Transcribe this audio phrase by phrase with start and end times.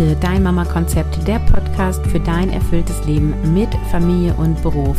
[0.00, 4.96] Finde dein Mama-Konzept, der Podcast für dein erfülltes Leben mit Familie und Beruf.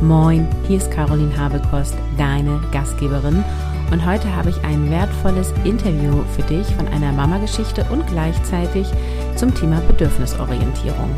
[0.00, 3.42] Moin, hier ist Caroline Habekost, deine Gastgeberin.
[3.90, 8.86] Und heute habe ich ein wertvolles Interview für dich von einer Mama-Geschichte und gleichzeitig
[9.34, 11.10] zum Thema Bedürfnisorientierung.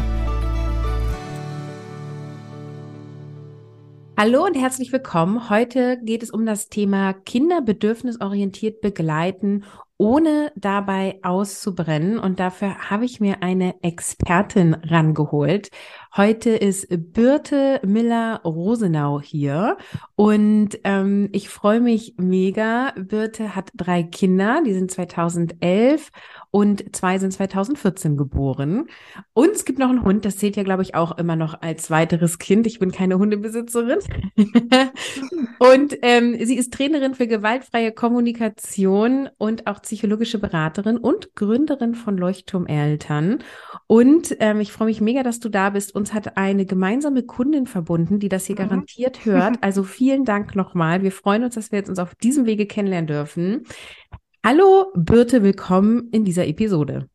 [4.16, 5.50] Hallo und herzlich willkommen.
[5.50, 9.64] Heute geht es um das Thema Kinder bedürfnisorientiert begleiten
[9.98, 12.18] ohne dabei auszubrennen.
[12.18, 15.70] Und dafür habe ich mir eine Expertin rangeholt.
[16.16, 19.76] Heute ist Birte Miller-Rosenau hier
[20.14, 22.92] und ähm, ich freue mich mega.
[22.96, 26.10] Birte hat drei Kinder, die sind 2011
[26.56, 28.86] und zwei sind 2014 geboren.
[29.34, 31.90] Und es gibt noch einen Hund, das zählt ja, glaube ich, auch immer noch als
[31.90, 32.66] weiteres Kind.
[32.66, 33.98] Ich bin keine Hundebesitzerin.
[35.58, 42.16] und ähm, sie ist Trainerin für gewaltfreie Kommunikation und auch psychologische Beraterin und Gründerin von
[42.16, 43.40] Leuchtturmeltern.
[43.86, 45.94] Und ähm, ich freue mich mega, dass du da bist.
[45.94, 48.60] Uns hat eine gemeinsame Kundin verbunden, die das hier mhm.
[48.60, 49.58] garantiert hört.
[49.60, 51.02] Also vielen Dank nochmal.
[51.02, 53.66] Wir freuen uns, dass wir jetzt uns auf diesem Wege kennenlernen dürfen.
[54.48, 57.08] Hallo Birte, willkommen in dieser Episode.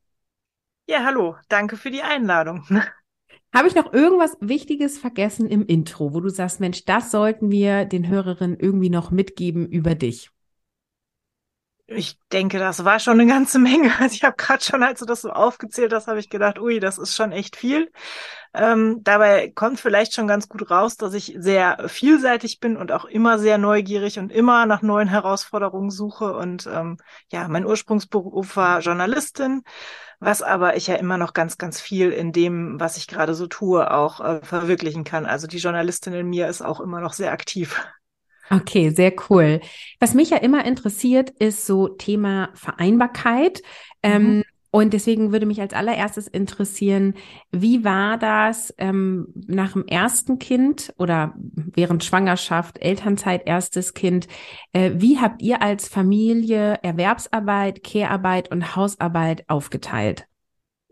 [0.86, 2.66] Ja, hallo, danke für die Einladung.
[3.56, 7.86] Habe ich noch irgendwas Wichtiges vergessen im Intro, wo du sagst, Mensch, das sollten wir
[7.86, 10.30] den Hörerinnen irgendwie noch mitgeben über dich?
[11.88, 13.92] Ich denke, das war schon eine ganze Menge.
[14.00, 16.80] Also ich habe gerade schon, als du das so aufgezählt hast, habe ich gedacht, ui,
[16.80, 17.92] das ist schon echt viel.
[18.54, 23.06] Ähm, dabei kommt vielleicht schon ganz gut raus, dass ich sehr vielseitig bin und auch
[23.06, 26.34] immer sehr neugierig und immer nach neuen Herausforderungen suche.
[26.34, 26.98] Und ähm,
[27.30, 29.64] ja, mein Ursprungsberuf war Journalistin,
[30.20, 33.48] was aber ich ja immer noch ganz, ganz viel in dem, was ich gerade so
[33.48, 35.26] tue, auch äh, verwirklichen kann.
[35.26, 37.82] Also die Journalistin in mir ist auch immer noch sehr aktiv.
[38.52, 39.62] Okay, sehr cool.
[40.00, 43.62] Was mich ja immer interessiert, ist so Thema Vereinbarkeit.
[44.04, 44.44] Ähm, mhm.
[44.72, 47.14] und deswegen würde mich als allererstes interessieren,
[47.52, 54.28] wie war das ähm, nach dem ersten Kind oder während Schwangerschaft, Elternzeit, erstes Kind?
[54.74, 60.26] Äh, wie habt ihr als Familie Erwerbsarbeit, Care-Arbeit und Hausarbeit aufgeteilt?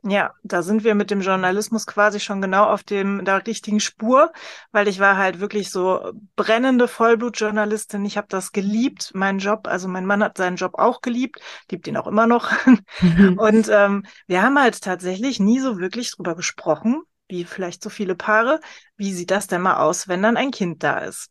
[0.03, 4.31] Ja, da sind wir mit dem Journalismus quasi schon genau auf dem der richtigen Spur,
[4.71, 8.05] weil ich war halt wirklich so brennende Vollblutjournalistin.
[8.05, 9.67] Ich habe das geliebt, meinen Job.
[9.67, 12.49] Also mein Mann hat seinen Job auch geliebt, liebt ihn auch immer noch.
[13.37, 18.15] Und ähm, wir haben halt tatsächlich nie so wirklich drüber gesprochen, wie vielleicht so viele
[18.15, 18.61] Paare.
[18.95, 21.29] Wie sieht das denn mal aus, wenn dann ein Kind da ist?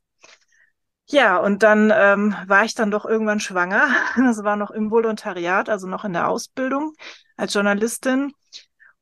[1.10, 3.88] Ja, und dann ähm, war ich dann doch irgendwann schwanger.
[4.16, 6.92] Das war noch im Volontariat, also noch in der Ausbildung
[7.36, 8.32] als Journalistin.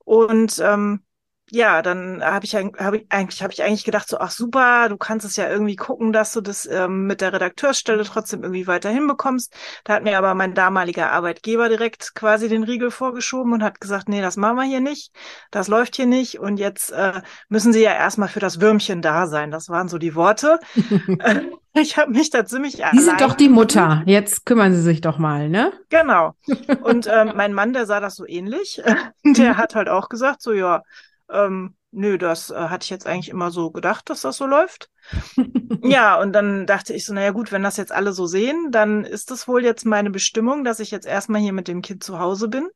[0.04, 1.02] Und ähm,
[1.50, 4.96] ja, dann habe ich, hab ich eigentlich habe ich eigentlich gedacht so ach super, du
[4.96, 8.90] kannst es ja irgendwie gucken, dass du das ähm, mit der Redakteursstelle trotzdem irgendwie weiter
[8.90, 9.54] hinbekommst.
[9.84, 14.08] Da hat mir aber mein damaliger Arbeitgeber direkt quasi den Riegel vorgeschoben und hat gesagt,
[14.08, 15.12] nee, das machen wir hier nicht,
[15.52, 19.28] das läuft hier nicht und jetzt äh, müssen sie ja erstmal für das Würmchen da
[19.28, 19.52] sein.
[19.52, 20.58] Das waren so die Worte.
[21.74, 24.02] ich habe mich da ziemlich Sie sind doch die Mutter.
[24.06, 25.72] Jetzt kümmern Sie sich doch mal, ne?
[25.90, 26.34] Genau.
[26.82, 28.82] Und ähm, mein Mann, der sah das so ähnlich.
[29.24, 30.82] der hat halt auch gesagt, so ja,
[31.30, 34.90] ähm, nö, das äh, hatte ich jetzt eigentlich immer so gedacht, dass das so läuft.
[35.82, 39.04] ja, und dann dachte ich so, naja gut, wenn das jetzt alle so sehen, dann
[39.04, 42.18] ist das wohl jetzt meine Bestimmung, dass ich jetzt erstmal hier mit dem Kind zu
[42.18, 42.68] Hause bin.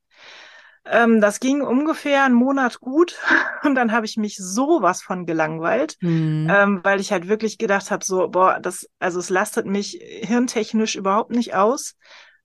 [0.87, 3.19] Ähm, das ging ungefähr einen Monat gut
[3.63, 6.49] und dann habe ich mich sowas von gelangweilt, mhm.
[6.51, 10.97] ähm, weil ich halt wirklich gedacht habe, so, boah, das, also es lastet mich hirntechnisch
[10.97, 11.97] überhaupt nicht aus.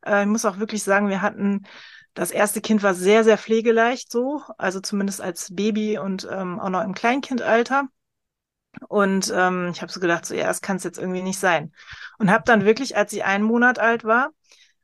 [0.05, 1.63] Äh, ich muss auch wirklich sagen, wir hatten
[2.15, 6.69] das erste Kind war sehr, sehr pflegeleicht so, also zumindest als Baby und ähm, auch
[6.69, 7.89] noch im Kleinkindalter.
[8.87, 11.73] Und ähm, ich habe so gedacht, so ja, das kann es jetzt irgendwie nicht sein.
[12.17, 14.31] Und habe dann wirklich, als sie einen Monat alt war,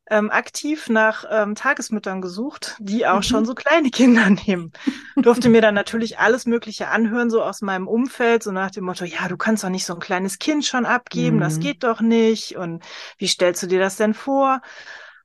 [0.10, 3.24] ähm, aktiv nach ähm, Tagesmüttern gesucht, die auch mhm.
[3.24, 4.74] schon so kleine Kinder nehmen.
[5.16, 9.06] Durfte mir dann natürlich alles Mögliche anhören, so aus meinem Umfeld, so nach dem Motto,
[9.06, 11.42] ja, du kannst doch nicht so ein kleines Kind schon abgeben, mhm.
[11.42, 12.58] das geht doch nicht.
[12.58, 12.84] Und
[13.18, 14.62] wie stellst du dir das denn vor?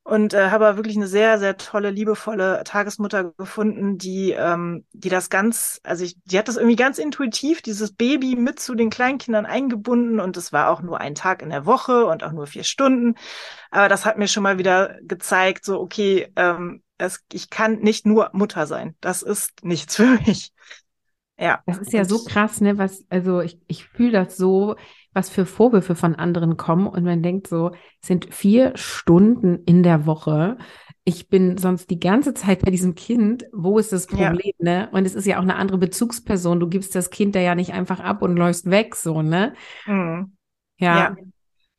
[0.06, 5.31] Und äh, habe wirklich eine sehr, sehr tolle, liebevolle Tagesmutter gefunden, die, ähm, die das
[5.31, 9.47] ganz, also ich, die hat das irgendwie ganz intuitiv, dieses Baby mit zu den Kleinkindern
[9.47, 12.62] eingebunden und es war auch nur ein Tag in der Woche und auch nur vier
[12.62, 13.17] Stunden.
[13.73, 18.06] Aber das hat mir schon mal wieder gezeigt, so, okay, ähm, es, ich kann nicht
[18.06, 18.94] nur Mutter sein.
[19.00, 20.53] Das ist nichts für mich.
[21.37, 21.62] Ja.
[21.67, 22.79] Das ist ja so krass, ne?
[22.79, 24.76] Was, also ich, ich fühle das so,
[25.16, 30.06] was für Vorwürfe von anderen kommen und man denkt so, sind vier Stunden in der
[30.06, 30.58] Woche.
[31.04, 33.46] Ich bin sonst die ganze Zeit bei diesem Kind.
[33.52, 34.82] Wo ist das Problem, ja.
[34.82, 34.88] ne?
[34.92, 36.60] Und es ist ja auch eine andere Bezugsperson.
[36.60, 39.54] Du gibst das Kind da ja nicht einfach ab und läufst weg, so, ne?
[39.86, 40.36] Mhm.
[40.78, 40.98] Ja.
[40.98, 41.16] ja.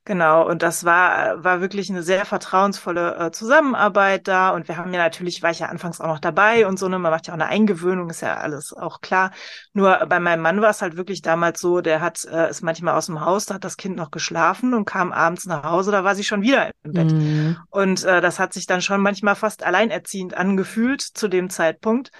[0.07, 4.51] Genau, und das war, war wirklich eine sehr vertrauensvolle äh, Zusammenarbeit da.
[4.51, 6.98] Und wir haben ja natürlich, war ich ja anfangs auch noch dabei und so, ne,
[6.98, 9.31] man macht ja auch eine Eingewöhnung, ist ja alles auch klar.
[9.74, 12.95] Nur bei meinem Mann war es halt wirklich damals so, der hat, äh, ist manchmal
[12.95, 16.06] aus dem Haus, da hat das Kind noch geschlafen und kam abends nach Hause, da
[16.06, 17.12] war sie schon wieder im Bett.
[17.12, 17.57] Mhm.
[17.69, 22.12] Und äh, das hat sich dann schon manchmal fast alleinerziehend angefühlt zu dem Zeitpunkt.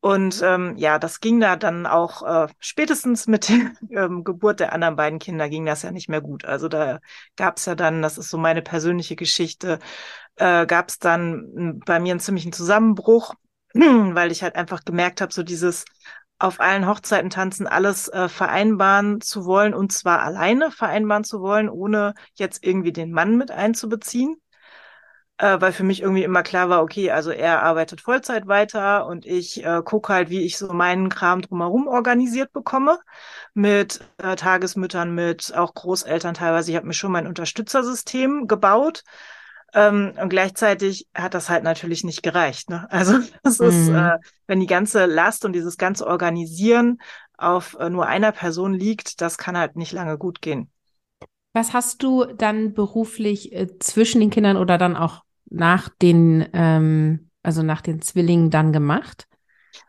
[0.00, 4.72] Und ähm, ja, das ging da dann auch äh, spätestens mit der ähm, Geburt der
[4.72, 6.44] anderen beiden Kinder ging das ja nicht mehr gut.
[6.44, 7.00] Also da
[7.36, 9.80] gab es ja dann, das ist so meine persönliche Geschichte,
[10.36, 13.34] äh, gab es dann bei mir einen ziemlichen Zusammenbruch,
[13.74, 15.84] weil ich halt einfach gemerkt habe, so dieses
[16.38, 21.68] auf allen Hochzeiten tanzen, alles äh, vereinbaren zu wollen und zwar alleine vereinbaren zu wollen,
[21.68, 24.36] ohne jetzt irgendwie den Mann mit einzubeziehen
[25.38, 29.24] äh, weil für mich irgendwie immer klar war, okay, also er arbeitet Vollzeit weiter und
[29.24, 32.98] ich äh, gucke halt, wie ich so meinen Kram drumherum organisiert bekomme
[33.54, 36.70] mit äh, Tagesmüttern, mit auch Großeltern teilweise.
[36.70, 39.04] Ich habe mir schon mein Unterstützersystem gebaut.
[39.74, 42.70] Ähm, und gleichzeitig hat das halt natürlich nicht gereicht.
[42.70, 42.88] Ne?
[42.90, 43.66] Also das mhm.
[43.66, 46.98] ist, äh, wenn die ganze Last und dieses ganze Organisieren
[47.36, 50.70] auf äh, nur einer Person liegt, das kann halt nicht lange gut gehen.
[51.52, 57.30] Was hast du dann beruflich äh, zwischen den Kindern oder dann auch nach den, ähm,
[57.42, 59.26] also nach den Zwillingen dann gemacht?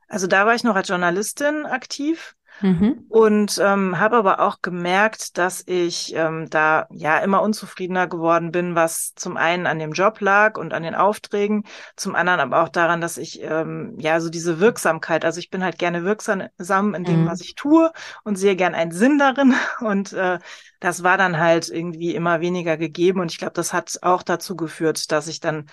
[0.08, 2.36] Also da war ich noch als Journalistin aktiv.
[2.62, 3.06] Mhm.
[3.10, 8.76] Und ähm, habe aber auch gemerkt, dass ich ähm, da ja immer unzufriedener geworden bin,
[8.76, 11.64] was zum einen an dem Job lag und an den Aufträgen,
[11.96, 15.64] zum anderen aber auch daran, dass ich ähm, ja so diese Wirksamkeit, also ich bin
[15.64, 17.28] halt gerne wirksam in dem, mhm.
[17.28, 17.92] was ich tue
[18.24, 20.40] und sehe gern einen Sinn darin und äh,
[20.80, 24.56] das war dann halt irgendwie immer weniger gegeben und ich glaube, das hat auch dazu
[24.56, 25.70] geführt, dass ich dann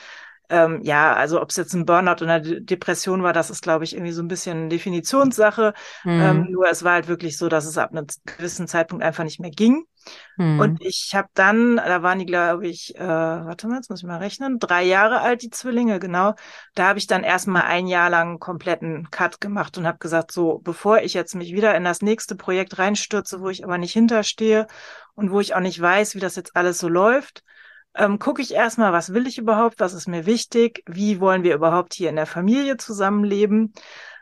[0.48, 3.84] ähm, ja, also ob es jetzt ein Burnout oder eine Depression war, das ist, glaube
[3.84, 5.74] ich, irgendwie so ein bisschen Definitionssache.
[6.04, 6.20] Mhm.
[6.20, 9.40] Ähm, nur es war halt wirklich so, dass es ab einem gewissen Zeitpunkt einfach nicht
[9.40, 9.84] mehr ging.
[10.36, 10.60] Mhm.
[10.60, 14.06] Und ich habe dann, da waren die, glaube ich, äh, warte mal, jetzt muss ich
[14.06, 16.34] mal rechnen, drei Jahre alt, die Zwillinge, genau.
[16.74, 20.32] Da habe ich dann erstmal ein Jahr lang einen kompletten Cut gemacht und habe gesagt,
[20.32, 23.92] so, bevor ich jetzt mich wieder in das nächste Projekt reinstürze, wo ich aber nicht
[23.92, 24.66] hinterstehe
[25.14, 27.42] und wo ich auch nicht weiß, wie das jetzt alles so läuft,
[27.96, 31.54] ähm, gucke ich erstmal, was will ich überhaupt, was ist mir wichtig, wie wollen wir
[31.54, 33.72] überhaupt hier in der Familie zusammenleben.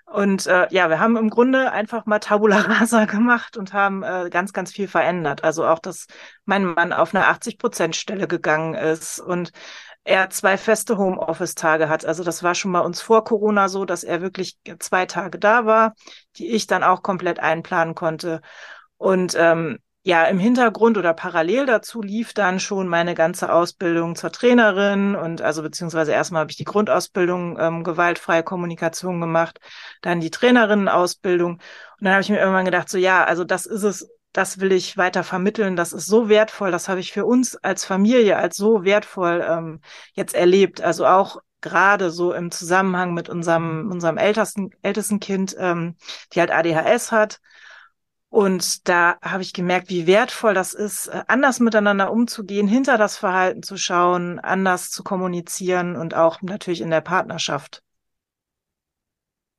[0.06, 4.28] Und äh, ja, wir haben im Grunde einfach mal Tabula Rasa gemacht und haben äh,
[4.30, 5.42] ganz, ganz viel verändert.
[5.44, 6.06] Also auch, dass
[6.44, 9.50] mein Mann auf eine 80-Prozent-Stelle gegangen ist und
[10.04, 12.04] er zwei feste Homeoffice-Tage hat.
[12.04, 15.64] Also das war schon bei uns vor Corona so, dass er wirklich zwei Tage da
[15.64, 15.94] war,
[16.36, 18.42] die ich dann auch komplett einplanen konnte.
[18.98, 24.30] Und ähm, ja, im Hintergrund oder parallel dazu lief dann schon meine ganze Ausbildung zur
[24.30, 29.60] Trainerin und also beziehungsweise erstmal habe ich die Grundausbildung ähm, gewaltfreie Kommunikation gemacht,
[30.02, 31.52] dann die Trainerinnenausbildung.
[31.54, 31.60] Und
[32.00, 34.98] dann habe ich mir irgendwann gedacht, so ja, also das ist es, das will ich
[34.98, 38.84] weiter vermitteln, das ist so wertvoll, das habe ich für uns als Familie als so
[38.84, 39.80] wertvoll ähm,
[40.12, 45.96] jetzt erlebt, also auch gerade so im Zusammenhang mit unserem unserem ältesten ältesten Kind, ähm,
[46.34, 47.40] die halt ADHS hat
[48.34, 53.16] und da habe ich gemerkt, wie wertvoll das ist, äh, anders miteinander umzugehen, hinter das
[53.16, 57.84] Verhalten zu schauen, anders zu kommunizieren und auch natürlich in der Partnerschaft.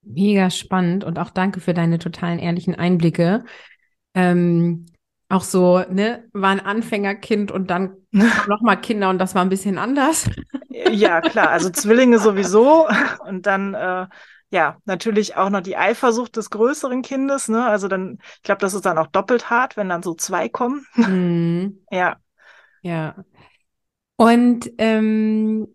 [0.01, 3.45] Mega spannend und auch danke für deine totalen ehrlichen Einblicke.
[4.13, 4.87] Ähm,
[5.29, 9.77] auch so, ne, war ein Anfängerkind und dann nochmal Kinder und das war ein bisschen
[9.77, 10.29] anders.
[10.69, 12.89] Ja, klar, also Zwillinge sowieso
[13.25, 14.07] und dann äh,
[14.55, 17.65] ja, natürlich auch noch die Eifersucht des größeren Kindes, ne?
[17.67, 20.85] Also dann, ich glaube, das ist dann auch doppelt hart, wenn dann so zwei kommen.
[20.95, 21.83] Mhm.
[21.91, 22.15] ja.
[22.81, 23.25] Ja.
[24.15, 25.67] Und ähm,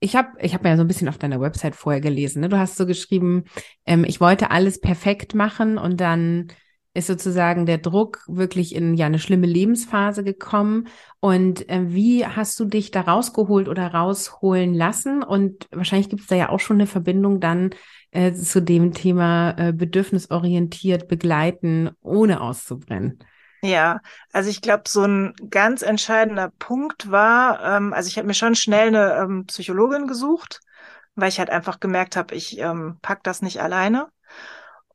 [0.00, 2.40] ich habe ich hab ja so ein bisschen auf deiner Website vorher gelesen.
[2.40, 2.48] Ne?
[2.48, 3.44] Du hast so geschrieben,
[3.84, 6.48] ähm, ich wollte alles perfekt machen und dann
[6.96, 10.88] ist sozusagen der Druck wirklich in ja eine schlimme Lebensphase gekommen.
[11.20, 15.22] Und äh, wie hast du dich da rausgeholt oder rausholen lassen?
[15.22, 17.70] Und wahrscheinlich gibt es da ja auch schon eine Verbindung dann
[18.10, 23.18] äh, zu dem Thema äh, bedürfnisorientiert begleiten, ohne auszubrennen.
[23.62, 24.00] Ja,
[24.32, 28.54] also ich glaube, so ein ganz entscheidender Punkt war, ähm, also ich habe mir schon
[28.54, 30.60] schnell eine ähm, Psychologin gesucht,
[31.14, 34.08] weil ich halt einfach gemerkt habe, ich ähm, pack das nicht alleine.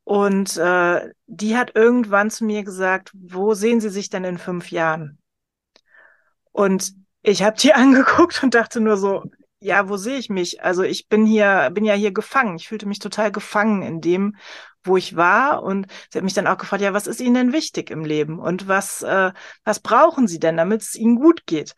[0.04, 4.70] Und äh, die hat irgendwann zu mir gesagt, wo sehen Sie sich denn in fünf
[4.70, 5.18] Jahren?
[6.50, 6.92] Und
[7.22, 9.24] ich habe die angeguckt und dachte nur so,
[9.60, 10.62] ja, wo sehe ich mich?
[10.62, 12.56] Also ich bin hier, bin ja hier gefangen.
[12.56, 14.34] Ich fühlte mich total gefangen in dem,
[14.82, 15.62] wo ich war.
[15.62, 18.40] Und sie hat mich dann auch gefragt, ja, was ist Ihnen denn wichtig im Leben?
[18.40, 19.32] Und was, äh,
[19.64, 21.74] was brauchen Sie denn, damit es Ihnen gut geht?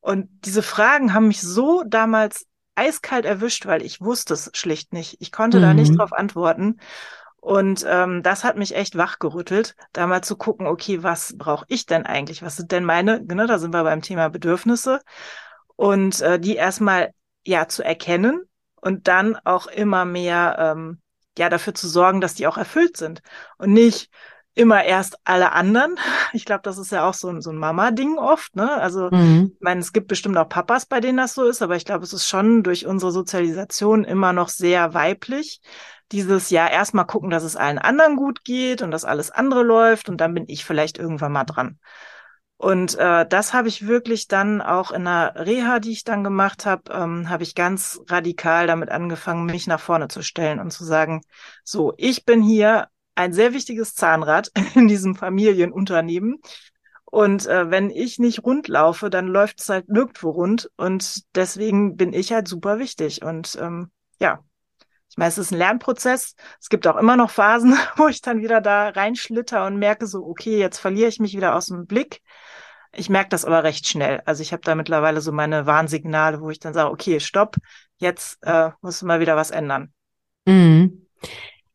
[0.00, 2.46] Und diese Fragen haben mich so damals
[2.76, 5.16] eiskalt erwischt, weil ich wusste es schlicht nicht.
[5.18, 5.62] Ich konnte mhm.
[5.62, 5.96] da nicht mhm.
[5.96, 6.78] drauf antworten.
[7.40, 11.86] Und ähm, das hat mich echt wachgerüttelt, da mal zu gucken, okay, was brauche ich
[11.86, 12.42] denn eigentlich?
[12.42, 15.00] Was sind denn meine, genau, da sind wir beim Thema Bedürfnisse.
[15.76, 17.12] Und äh, die erstmal
[17.46, 18.42] ja zu erkennen
[18.80, 21.00] und dann auch immer mehr ähm,
[21.38, 23.22] ja dafür zu sorgen, dass die auch erfüllt sind.
[23.56, 24.10] Und nicht,
[24.58, 25.96] immer erst alle anderen.
[26.34, 28.54] Ich glaube, das ist ja auch so ein, so ein Mama-Ding oft.
[28.54, 28.70] Ne?
[28.70, 29.52] Also, mhm.
[29.54, 32.04] ich meine, es gibt bestimmt auch Papas, bei denen das so ist, aber ich glaube,
[32.04, 35.62] es ist schon durch unsere Sozialisation immer noch sehr weiblich.
[36.12, 40.08] Dieses ja erstmal gucken, dass es allen anderen gut geht und dass alles andere läuft
[40.08, 41.78] und dann bin ich vielleicht irgendwann mal dran.
[42.58, 46.66] Und äh, das habe ich wirklich dann auch in einer Reha, die ich dann gemacht
[46.66, 50.84] habe, ähm, habe ich ganz radikal damit angefangen, mich nach vorne zu stellen und zu
[50.84, 51.22] sagen,
[51.62, 56.40] so, ich bin hier ein sehr wichtiges Zahnrad in diesem Familienunternehmen.
[57.04, 60.68] Und äh, wenn ich nicht rund laufe, dann läuft es halt nirgendwo rund.
[60.76, 63.22] Und deswegen bin ich halt super wichtig.
[63.22, 64.40] Und ähm, ja,
[65.18, 66.34] meine, es ist ein Lernprozess.
[66.60, 70.24] Es gibt auch immer noch Phasen, wo ich dann wieder da reinschlitter und merke so,
[70.24, 72.22] okay, jetzt verliere ich mich wieder aus dem Blick.
[72.94, 74.22] Ich merke das aber recht schnell.
[74.24, 77.56] Also ich habe da mittlerweile so meine Warnsignale, wo ich dann sage, okay, stopp,
[77.98, 79.92] jetzt äh, muss mal wieder was ändern.
[80.46, 81.06] Mhm.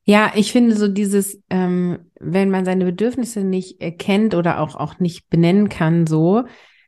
[0.05, 4.99] Ja, ich finde so dieses, ähm, wenn man seine Bedürfnisse nicht erkennt oder auch, auch
[4.99, 6.43] nicht benennen kann, so,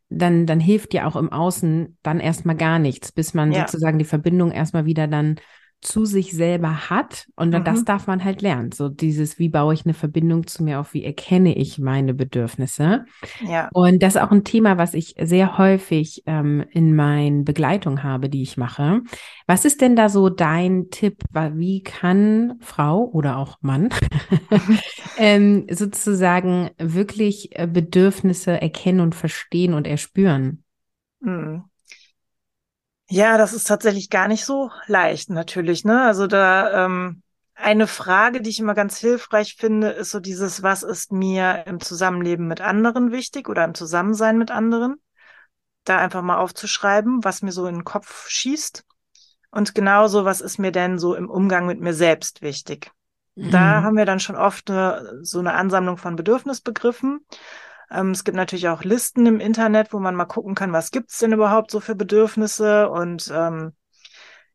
[0.10, 3.62] dann, dann hilft ja auch im Außen dann erstmal gar nichts, bis man ja.
[3.62, 5.40] sozusagen die Verbindung erstmal wieder dann
[5.82, 7.28] zu sich selber hat.
[7.36, 7.64] Und mhm.
[7.64, 8.72] das darf man halt lernen.
[8.72, 13.06] So dieses, wie baue ich eine Verbindung zu mir auf, wie erkenne ich meine Bedürfnisse.
[13.48, 13.70] Ja.
[13.74, 18.30] Und das ist auch ein Thema, was ich sehr häufig ähm, in meinen Begleitungen habe,
[18.30, 19.02] die ich mache.
[19.48, 21.24] Was ist denn da so dein Tipp?
[21.32, 23.90] Wie kann Frau oder auch Mann
[25.18, 30.64] ähm, sozusagen wirklich äh, Bedürfnisse erkennen und verstehen und erspüren?
[31.20, 31.64] Mhm.
[33.08, 35.86] Ja, das ist tatsächlich gar nicht so leicht, natürlich.
[35.86, 36.02] Ne?
[36.04, 37.22] Also da ähm,
[37.54, 41.80] eine Frage, die ich immer ganz hilfreich finde, ist so dieses, was ist mir im
[41.80, 44.96] Zusammenleben mit anderen wichtig oder im Zusammensein mit anderen?
[45.84, 48.84] Da einfach mal aufzuschreiben, was mir so in den Kopf schießt.
[49.52, 52.92] Und genauso, was ist mir denn so im Umgang mit mir selbst wichtig?
[53.36, 53.52] Mhm.
[53.52, 57.26] Da haben wir dann schon oft eine, so eine Ansammlung von Bedürfnisbegriffen.
[57.92, 61.20] Ähm, es gibt natürlich auch Listen im Internet, wo man mal gucken kann, was gibt's
[61.20, 62.90] denn überhaupt so für Bedürfnisse.
[62.90, 63.74] Und ähm,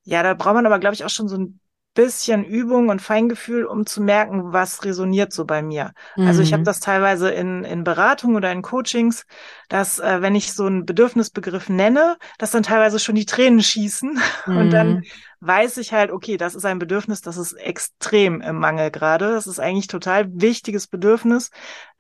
[0.02, 1.60] ja, da braucht man aber, glaube ich, auch schon so ein
[1.94, 5.92] bisschen Übung und Feingefühl, um zu merken, was resoniert so bei mir.
[6.16, 6.28] Mhm.
[6.28, 6.66] Also ich habe mhm.
[6.66, 9.26] das teilweise in, in Beratung oder in Coachings,
[9.68, 14.20] dass äh, wenn ich so einen Bedürfnisbegriff nenne, dass dann teilweise schon die Tränen schießen
[14.46, 14.56] mhm.
[14.56, 15.04] und dann mhm.
[15.40, 19.32] weiß ich halt, okay, das ist ein Bedürfnis, das ist extrem im Mangel gerade.
[19.32, 21.50] Das ist eigentlich total wichtiges Bedürfnis,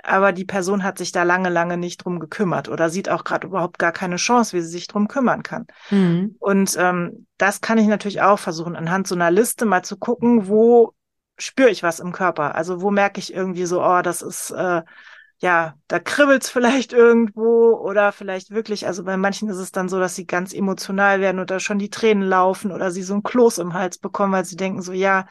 [0.02, 3.46] aber die Person hat sich da lange, lange nicht drum gekümmert oder sieht auch gerade
[3.46, 5.66] überhaupt gar keine Chance, wie sie sich drum kümmern kann.
[5.90, 6.36] Mhm.
[6.38, 10.48] Und ähm, das kann ich natürlich auch versuchen, anhand so einer Liste mal zu gucken,
[10.48, 10.94] wo
[11.38, 12.54] spüre ich was im Körper?
[12.54, 14.82] Also wo merke ich irgendwie so, oh, das ist äh,
[15.40, 19.98] ja, da kribbelt's vielleicht irgendwo oder vielleicht wirklich, also bei manchen ist es dann so,
[19.98, 23.58] dass sie ganz emotional werden oder schon die Tränen laufen oder sie so ein Kloß
[23.58, 25.26] im Hals bekommen, weil sie denken so, ja,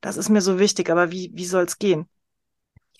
[0.00, 2.08] das ist mir so wichtig, aber wie, wie soll's gehen?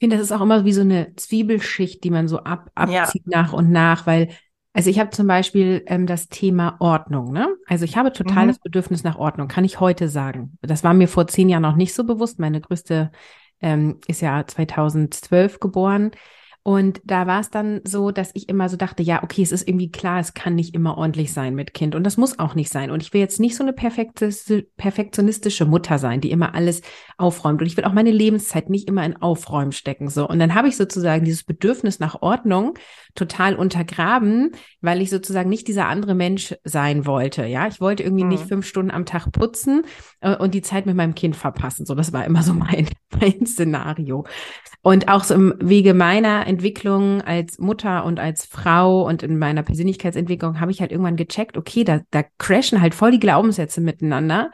[0.00, 3.24] Ich finde, das ist auch immer wie so eine Zwiebelschicht, die man so ab, abzieht
[3.26, 3.42] ja.
[3.42, 4.30] nach und nach, weil,
[4.72, 7.54] also ich habe zum Beispiel ähm, das Thema Ordnung, ne?
[7.66, 8.48] Also ich habe total mhm.
[8.48, 10.56] das Bedürfnis nach Ordnung, kann ich heute sagen.
[10.62, 12.38] Das war mir vor zehn Jahren noch nicht so bewusst.
[12.38, 13.12] Meine größte
[13.60, 16.12] ähm, ist ja 2012 geboren.
[16.62, 19.66] Und da war es dann so, dass ich immer so dachte, ja, okay, es ist
[19.66, 22.70] irgendwie klar, es kann nicht immer ordentlich sein mit Kind und das muss auch nicht
[22.70, 22.90] sein.
[22.90, 26.82] Und ich will jetzt nicht so eine perfektionistische Mutter sein, die immer alles
[27.16, 27.62] aufräumt.
[27.62, 30.10] Und ich will auch meine Lebenszeit nicht immer in Aufräumen stecken.
[30.10, 30.28] So.
[30.28, 32.74] Und dann habe ich sozusagen dieses Bedürfnis nach Ordnung
[33.14, 37.46] total untergraben, weil ich sozusagen nicht dieser andere Mensch sein wollte.
[37.46, 38.30] Ja, ich wollte irgendwie mhm.
[38.30, 39.82] nicht fünf Stunden am Tag putzen
[40.20, 41.86] äh, und die Zeit mit meinem Kind verpassen.
[41.86, 42.88] So, das war immer so mein,
[43.18, 44.24] mein Szenario.
[44.82, 49.62] Und auch so im Wege meiner Entwicklung als Mutter und als Frau und in meiner
[49.62, 54.50] Persönlichkeitsentwicklung habe ich halt irgendwann gecheckt, okay, da, da crashen halt voll die Glaubenssätze miteinander.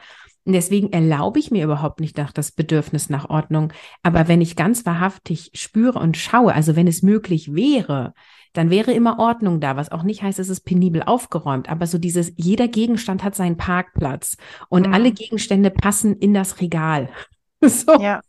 [0.47, 3.73] Und deswegen erlaube ich mir überhaupt nicht nach das Bedürfnis nach Ordnung.
[4.01, 8.13] Aber wenn ich ganz wahrhaftig spüre und schaue, also wenn es möglich wäre,
[8.57, 11.99] dann wäre immer Ordnung da, was auch nicht heißt, es ist penibel aufgeräumt, aber so
[11.99, 14.37] dieses, jeder Gegenstand hat seinen Parkplatz
[14.67, 14.93] und mhm.
[14.93, 17.09] alle Gegenstände passen in das Regal.
[17.59, 17.99] So.
[17.99, 18.21] Ja.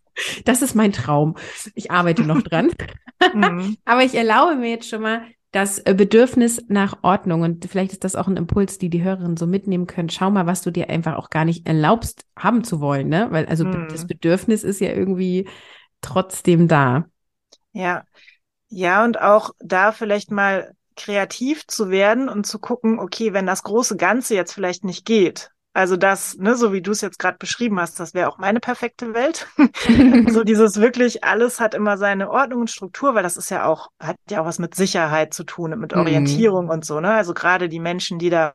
[0.46, 1.36] Das ist mein Traum.
[1.74, 2.70] Ich arbeite noch dran.
[3.34, 3.76] mhm.
[3.84, 5.20] Aber ich erlaube mir jetzt schon mal
[5.50, 7.42] das äh, Bedürfnis nach Ordnung.
[7.42, 10.08] Und vielleicht ist das auch ein Impuls, die die Hörerinnen so mitnehmen können.
[10.08, 13.10] Schau mal, was du dir einfach auch gar nicht erlaubst, haben zu wollen.
[13.10, 13.28] Ne?
[13.30, 13.88] Weil also mhm.
[13.90, 15.46] das Bedürfnis ist ja irgendwie
[16.00, 17.04] trotzdem da.
[17.74, 18.04] Ja.
[18.68, 23.62] Ja, und auch da vielleicht mal kreativ zu werden und zu gucken, okay, wenn das
[23.62, 27.38] große Ganze jetzt vielleicht nicht geht, Also das, ne, so wie du es jetzt gerade
[27.38, 29.46] beschrieben hast, das wäre auch meine perfekte Welt.
[30.32, 33.88] so dieses wirklich, alles hat immer seine Ordnung und Struktur, weil das ist ja auch,
[34.00, 36.00] hat ja auch was mit Sicherheit zu tun, mit mhm.
[36.00, 36.70] Orientierung mhm.
[36.70, 37.14] und so, ne?
[37.14, 38.54] Also gerade die Menschen, die da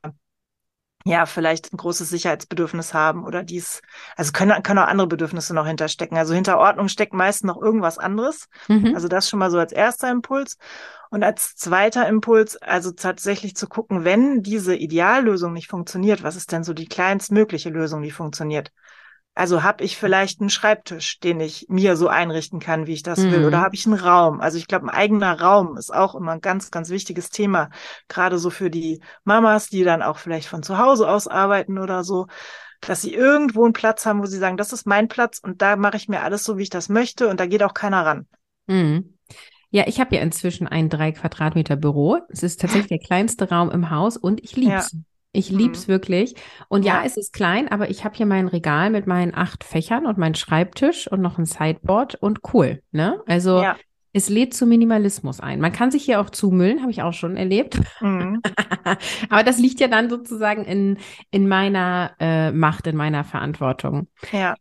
[1.05, 3.81] ja, vielleicht ein großes Sicherheitsbedürfnis haben oder dies,
[4.15, 6.17] also können, können auch andere Bedürfnisse noch hinterstecken.
[6.17, 8.47] Also hinter Ordnung steckt meist noch irgendwas anderes.
[8.69, 8.95] Mhm.
[8.95, 10.57] Also das schon mal so als erster Impuls.
[11.09, 16.51] Und als zweiter Impuls, also tatsächlich zu gucken, wenn diese Ideallösung nicht funktioniert, was ist
[16.51, 18.71] denn so die kleinstmögliche Lösung, die funktioniert?
[19.35, 23.19] Also habe ich vielleicht einen Schreibtisch, den ich mir so einrichten kann, wie ich das
[23.19, 23.31] mhm.
[23.31, 24.41] will, oder habe ich einen Raum?
[24.41, 27.69] Also ich glaube, ein eigener Raum ist auch immer ein ganz, ganz wichtiges Thema,
[28.07, 32.03] gerade so für die Mamas, die dann auch vielleicht von zu Hause aus arbeiten oder
[32.03, 32.27] so,
[32.81, 35.77] dass sie irgendwo einen Platz haben, wo sie sagen, das ist mein Platz und da
[35.77, 38.27] mache ich mir alles so, wie ich das möchte und da geht auch keiner ran.
[38.67, 39.17] Mhm.
[39.71, 42.19] Ja, ich habe ja inzwischen ein drei Quadratmeter Büro.
[42.29, 44.91] Es ist tatsächlich der kleinste Raum im Haus und ich liebe es.
[44.91, 44.99] Ja.
[45.35, 45.91] Ich lieb's mhm.
[45.91, 46.35] wirklich.
[46.69, 49.63] Und ja, ja, es ist klein, aber ich habe hier mein Regal mit meinen acht
[49.63, 53.19] Fächern und meinen Schreibtisch und noch ein Sideboard und cool, ne?
[53.25, 53.75] Also ja.
[54.13, 55.59] es lädt zu Minimalismus ein.
[55.59, 57.79] Man kann sich hier auch zumüllen, habe ich auch schon erlebt.
[57.99, 58.41] Mhm.
[59.29, 60.99] aber das liegt ja dann sozusagen in,
[61.31, 64.07] in meiner äh, Macht, in meiner Verantwortung.
[64.31, 64.53] Ja.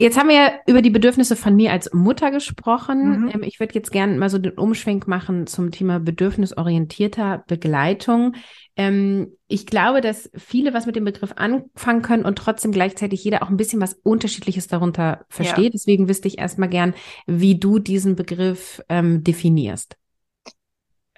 [0.00, 3.24] Jetzt haben wir über die Bedürfnisse von mir als Mutter gesprochen.
[3.24, 3.30] Mhm.
[3.34, 8.34] Ähm, ich würde jetzt gerne mal so den Umschwenk machen zum Thema bedürfnisorientierter Begleitung.
[8.76, 13.42] Ähm, ich glaube, dass viele was mit dem Begriff anfangen können und trotzdem gleichzeitig jeder
[13.42, 15.64] auch ein bisschen was Unterschiedliches darunter versteht.
[15.64, 15.70] Ja.
[15.70, 16.94] Deswegen wüsste ich erstmal gern,
[17.26, 19.98] wie du diesen Begriff ähm, definierst.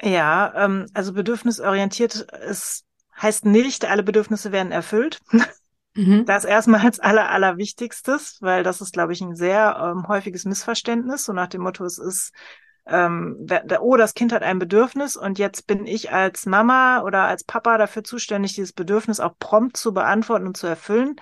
[0.03, 2.83] Ja, ähm, also bedürfnisorientiert ist,
[3.17, 5.21] heißt nicht, alle Bedürfnisse werden erfüllt.
[5.95, 6.25] Mhm.
[6.25, 11.25] Das erstmal als aller, allerwichtigstes, weil das ist, glaube ich, ein sehr ähm, häufiges Missverständnis,
[11.25, 12.33] so nach dem Motto, es ist,
[12.87, 17.25] ähm, der, oh, das Kind hat ein Bedürfnis und jetzt bin ich als Mama oder
[17.25, 21.17] als Papa dafür zuständig, dieses Bedürfnis auch prompt zu beantworten und zu erfüllen.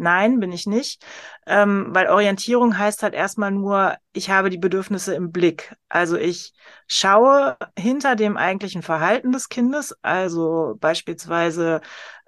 [0.00, 1.04] Nein, bin ich nicht,
[1.44, 5.74] ähm, weil Orientierung heißt halt erstmal nur, ich habe die Bedürfnisse im Blick.
[5.88, 6.52] Also ich
[6.86, 11.80] schaue hinter dem eigentlichen Verhalten des Kindes, also beispielsweise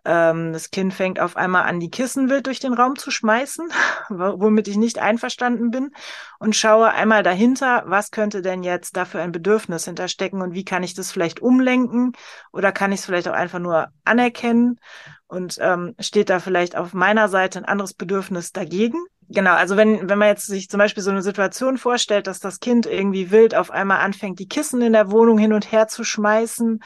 [0.05, 3.69] ähm, das Kind fängt auf einmal an, die Kissen wild durch den Raum zu schmeißen,
[4.09, 5.91] womit ich nicht einverstanden bin
[6.39, 10.83] und schaue einmal dahinter, was könnte denn jetzt dafür ein Bedürfnis hinterstecken und wie kann
[10.83, 12.13] ich das vielleicht umlenken
[12.53, 14.81] oder kann ich es vielleicht auch einfach nur anerkennen
[15.27, 18.99] und ähm, steht da vielleicht auf meiner Seite ein anderes Bedürfnis dagegen.
[19.33, 22.59] Genau, also wenn, wenn man jetzt sich zum Beispiel so eine Situation vorstellt, dass das
[22.59, 26.03] Kind irgendwie wild auf einmal anfängt, die Kissen in der Wohnung hin und her zu
[26.03, 26.81] schmeißen,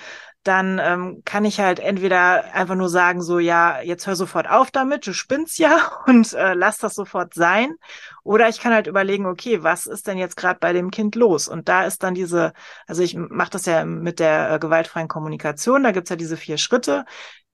[0.45, 4.71] dann ähm, kann ich halt entweder einfach nur sagen, so ja, jetzt hör sofort auf
[4.71, 7.75] damit, du spinnst ja und äh, lass das sofort sein.
[8.23, 11.49] Oder ich kann halt überlegen, okay, was ist denn jetzt gerade bei dem Kind los?
[11.49, 12.53] Und da ist dann diese,
[12.87, 16.59] also ich mache das ja mit der äh, gewaltfreien Kommunikation, da gibt's ja diese vier
[16.59, 17.05] Schritte.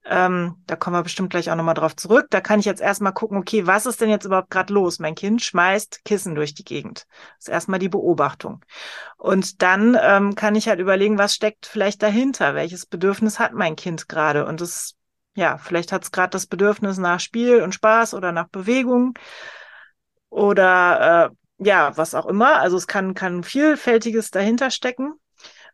[0.03, 2.27] Ähm, da kommen wir bestimmt gleich auch nochmal drauf zurück.
[2.31, 4.99] Da kann ich jetzt erstmal gucken, okay, was ist denn jetzt überhaupt gerade los?
[4.99, 7.05] Mein Kind schmeißt Kissen durch die Gegend.
[7.37, 8.65] Das ist erstmal die Beobachtung.
[9.17, 12.55] Und dann ähm, kann ich halt überlegen, was steckt vielleicht dahinter?
[12.55, 14.45] Welches Bedürfnis hat mein Kind gerade?
[14.47, 14.95] Und das,
[15.35, 19.13] ja, vielleicht hat es gerade das Bedürfnis nach Spiel und Spaß oder nach Bewegung
[20.29, 22.59] oder äh, ja, was auch immer.
[22.59, 25.13] Also es kann, kann vielfältiges dahinter stecken.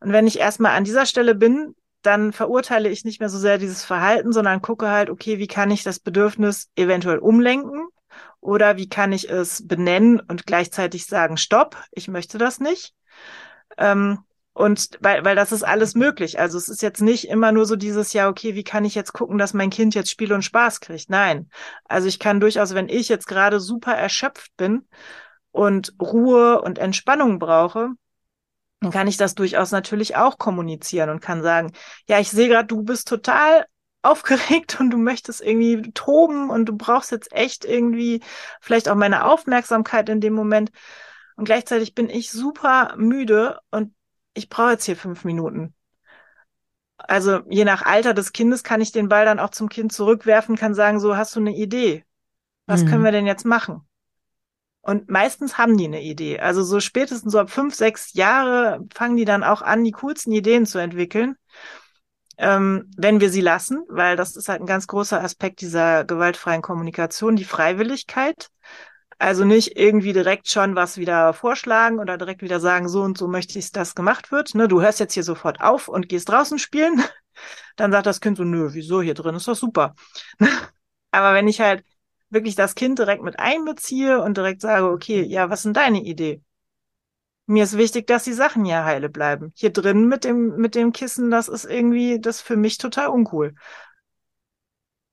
[0.01, 1.75] Und wenn ich erstmal an dieser Stelle bin,
[2.07, 5.69] dann verurteile ich nicht mehr so sehr dieses Verhalten, sondern gucke halt, okay, wie kann
[5.69, 7.89] ich das Bedürfnis eventuell umlenken
[8.39, 12.93] oder wie kann ich es benennen und gleichzeitig sagen, stopp, ich möchte das nicht.
[13.77, 14.19] Ähm,
[14.53, 16.39] und weil, weil das ist alles möglich.
[16.39, 19.13] Also es ist jetzt nicht immer nur so dieses, ja, okay, wie kann ich jetzt
[19.13, 21.09] gucken, dass mein Kind jetzt Spiel und Spaß kriegt?
[21.09, 21.49] Nein.
[21.83, 24.87] Also ich kann durchaus, wenn ich jetzt gerade super erschöpft bin
[25.51, 27.89] und Ruhe und Entspannung brauche,
[28.79, 31.71] dann kann ich das durchaus natürlich auch kommunizieren und kann sagen,
[32.07, 33.65] ja, ich sehe gerade, du bist total
[34.03, 38.21] aufgeregt und du möchtest irgendwie toben und du brauchst jetzt echt irgendwie
[38.61, 40.71] vielleicht auch meine Aufmerksamkeit in dem Moment.
[41.35, 43.93] Und gleichzeitig bin ich super müde und
[44.33, 45.73] ich brauche jetzt hier fünf Minuten.
[46.97, 50.55] Also je nach Alter des Kindes kann ich den Ball dann auch zum Kind zurückwerfen,
[50.55, 52.05] kann sagen, so hast du eine Idee?
[52.65, 52.89] Was mhm.
[52.89, 53.87] können wir denn jetzt machen?
[54.87, 56.39] Und meistens haben die eine Idee.
[56.39, 60.31] Also so spätestens so ab fünf, sechs Jahre fangen die dann auch an, die coolsten
[60.31, 61.35] Ideen zu entwickeln,
[62.37, 66.61] ähm, wenn wir sie lassen, weil das ist halt ein ganz großer Aspekt dieser gewaltfreien
[66.61, 68.47] Kommunikation, die Freiwilligkeit.
[69.19, 73.27] Also nicht irgendwie direkt schon was wieder vorschlagen oder direkt wieder sagen, so und so
[73.27, 74.55] möchte ich, dass gemacht wird.
[74.55, 77.03] Ne, du hörst jetzt hier sofort auf und gehst draußen spielen.
[77.75, 79.95] Dann sagt das Kind so, nö, wieso hier drin ist doch super.
[81.11, 81.83] Aber wenn ich halt
[82.29, 86.41] wirklich das Kind direkt mit einbeziehe und direkt sage, okay, ja, was sind deine Idee?
[87.45, 89.53] Mir ist wichtig, dass die Sachen hier heile bleiben.
[89.55, 93.07] Hier drin mit dem, mit dem Kissen, das ist irgendwie, das ist für mich total
[93.07, 93.55] uncool.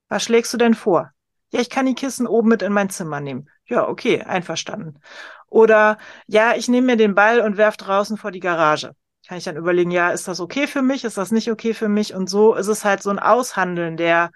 [0.09, 1.13] Was schlägst du denn vor?
[1.51, 3.49] Ja, ich kann die Kissen oben mit in mein Zimmer nehmen.
[3.67, 5.01] Ja, okay, einverstanden.
[5.47, 8.97] Oder ja, ich nehme mir den Ball und werf draußen vor die Garage.
[9.27, 11.05] Kann ich dann überlegen, ja, ist das okay für mich?
[11.05, 12.13] Ist das nicht okay für mich?
[12.15, 14.33] Und so ist es halt so ein Aushandeln der,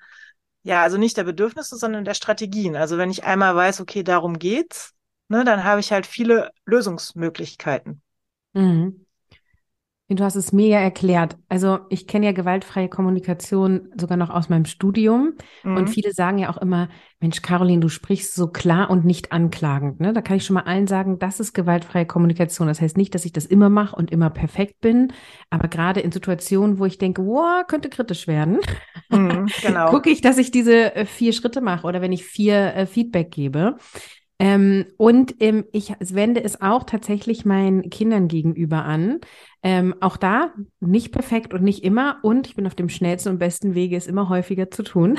[0.68, 2.76] ja, also nicht der Bedürfnisse, sondern der Strategien.
[2.76, 4.94] Also wenn ich einmal weiß, okay, darum geht's,
[5.28, 8.02] ne, dann habe ich halt viele Lösungsmöglichkeiten.
[8.52, 9.06] Mhm.
[10.10, 11.36] Du hast es mega erklärt.
[11.50, 15.34] Also ich kenne ja gewaltfreie Kommunikation sogar noch aus meinem Studium.
[15.64, 15.76] Mhm.
[15.76, 16.88] Und viele sagen ja auch immer,
[17.20, 20.00] Mensch, Caroline, du sprichst so klar und nicht anklagend.
[20.00, 20.14] Ne?
[20.14, 22.68] Da kann ich schon mal allen sagen, das ist gewaltfreie Kommunikation.
[22.68, 25.12] Das heißt nicht, dass ich das immer mache und immer perfekt bin.
[25.50, 28.60] Aber gerade in Situationen, wo ich denke, wow, könnte kritisch werden,
[29.10, 29.90] mhm, genau.
[29.90, 33.30] gucke ich, dass ich diese äh, vier Schritte mache oder wenn ich vier äh, Feedback
[33.30, 33.76] gebe.
[34.40, 39.20] Ähm, und ähm, ich wende es auch tatsächlich meinen Kindern gegenüber an.
[39.64, 42.18] Ähm, auch da nicht perfekt und nicht immer.
[42.22, 45.18] Und ich bin auf dem schnellsten und besten Wege, es immer häufiger zu tun.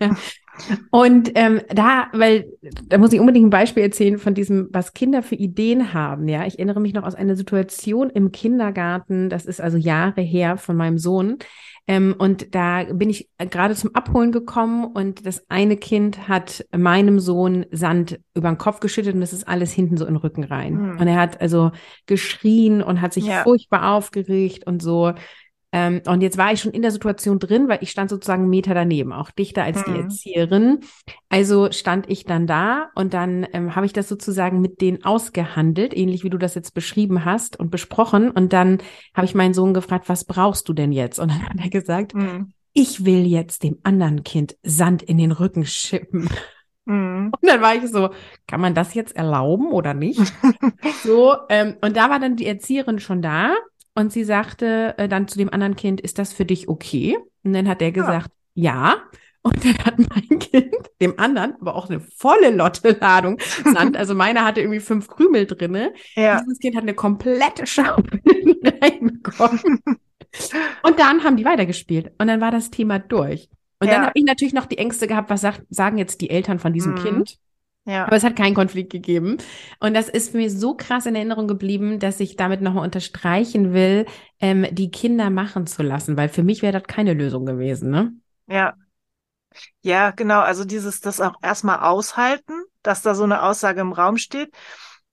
[0.90, 2.46] und ähm, da, weil
[2.86, 6.26] da muss ich unbedingt ein Beispiel erzählen von diesem, was Kinder für Ideen haben.
[6.28, 9.28] Ja, ich erinnere mich noch aus einer Situation im Kindergarten.
[9.28, 11.36] Das ist also Jahre her von meinem Sohn.
[11.88, 17.18] Ähm, und da bin ich gerade zum Abholen gekommen und das eine Kind hat meinem
[17.18, 20.44] Sohn Sand über den Kopf geschüttet und das ist alles hinten so in den Rücken
[20.44, 20.74] rein.
[20.74, 21.00] Mhm.
[21.00, 21.72] Und er hat also
[22.06, 23.42] geschrien und hat sich ja.
[23.42, 25.12] furchtbar aufgeregt und so.
[25.72, 28.50] Ähm, und jetzt war ich schon in der Situation drin, weil ich stand sozusagen einen
[28.50, 29.92] Meter daneben, auch dichter als mhm.
[29.92, 30.80] die Erzieherin.
[31.30, 35.96] Also stand ich dann da und dann ähm, habe ich das sozusagen mit denen ausgehandelt,
[35.96, 38.30] ähnlich wie du das jetzt beschrieben hast und besprochen.
[38.30, 38.78] Und dann
[39.14, 41.18] habe ich meinen Sohn gefragt, was brauchst du denn jetzt?
[41.18, 42.52] Und dann hat er gesagt, mhm.
[42.74, 46.28] ich will jetzt dem anderen Kind Sand in den Rücken schippen.
[46.84, 47.32] Mhm.
[47.40, 48.10] Und dann war ich so,
[48.46, 50.20] kann man das jetzt erlauben oder nicht?
[51.02, 53.54] so, ähm, und da war dann die Erzieherin schon da
[53.94, 57.18] und sie sagte äh, dann zu dem anderen Kind, ist das für dich okay?
[57.44, 58.72] Und dann hat der gesagt, ja.
[58.74, 59.02] ja.
[59.42, 63.96] Und dann hat mein Kind dem anderen aber auch eine volle Lotte-Ladung Sand.
[63.96, 65.92] Also meiner hatte irgendwie fünf Krümel drinne.
[66.14, 66.40] Ja.
[66.40, 68.20] Dieses Kind hat eine komplette Schaufel
[68.80, 69.82] reinbekommen.
[70.82, 72.12] Und dann haben die weitergespielt.
[72.18, 73.48] Und dann war das Thema durch.
[73.80, 73.94] Und ja.
[73.94, 76.72] dann habe ich natürlich noch die Ängste gehabt, was sagt, sagen jetzt die Eltern von
[76.72, 76.98] diesem mhm.
[76.98, 77.38] Kind?
[77.84, 78.06] Ja.
[78.06, 79.38] Aber es hat keinen Konflikt gegeben.
[79.80, 84.06] Und das ist mir so krass in Erinnerung geblieben, dass ich damit nochmal unterstreichen will,
[84.40, 88.12] ähm, die Kinder machen zu lassen, weil für mich wäre das keine Lösung gewesen, ne?
[88.46, 88.74] Ja.
[89.82, 90.40] Ja, genau.
[90.40, 94.54] Also dieses, das auch erstmal aushalten, dass da so eine Aussage im Raum steht.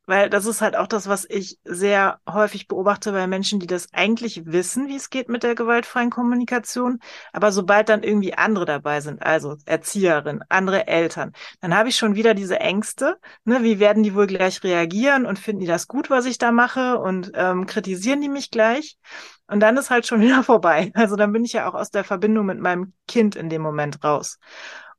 [0.10, 3.94] Weil das ist halt auch das, was ich sehr häufig beobachte bei Menschen, die das
[3.94, 6.98] eigentlich wissen, wie es geht mit der gewaltfreien Kommunikation.
[7.32, 12.16] Aber sobald dann irgendwie andere dabei sind, also Erzieherin, andere Eltern, dann habe ich schon
[12.16, 13.18] wieder diese Ängste.
[13.44, 16.52] Ne, wie werden die wohl gleich reagieren und finden die das gut, was ich da
[16.52, 18.98] mache und ähm, kritisieren die mich gleich?
[19.46, 20.92] Und dann ist halt schon wieder vorbei.
[20.96, 24.04] Also dann bin ich ja auch aus der Verbindung mit meinem Kind in dem Moment
[24.04, 24.40] raus.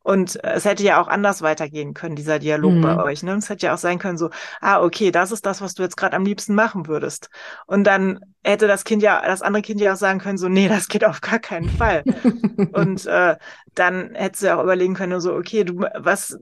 [0.02, 2.82] Und äh, es hätte ja auch anders weitergehen können, dieser Dialog mhm.
[2.82, 3.22] bei euch.
[3.22, 3.32] Ne?
[3.34, 5.96] Es hätte ja auch sein können, so, ah, okay, das ist das, was du jetzt
[5.96, 7.30] gerade am liebsten machen würdest.
[7.66, 10.68] Und dann hätte das Kind ja, das andere Kind ja auch sagen können, so, nee,
[10.68, 12.02] das geht auf gar keinen Fall.
[12.72, 13.36] und äh,
[13.74, 16.38] dann hättest du ja auch überlegen können, so, okay, du, was,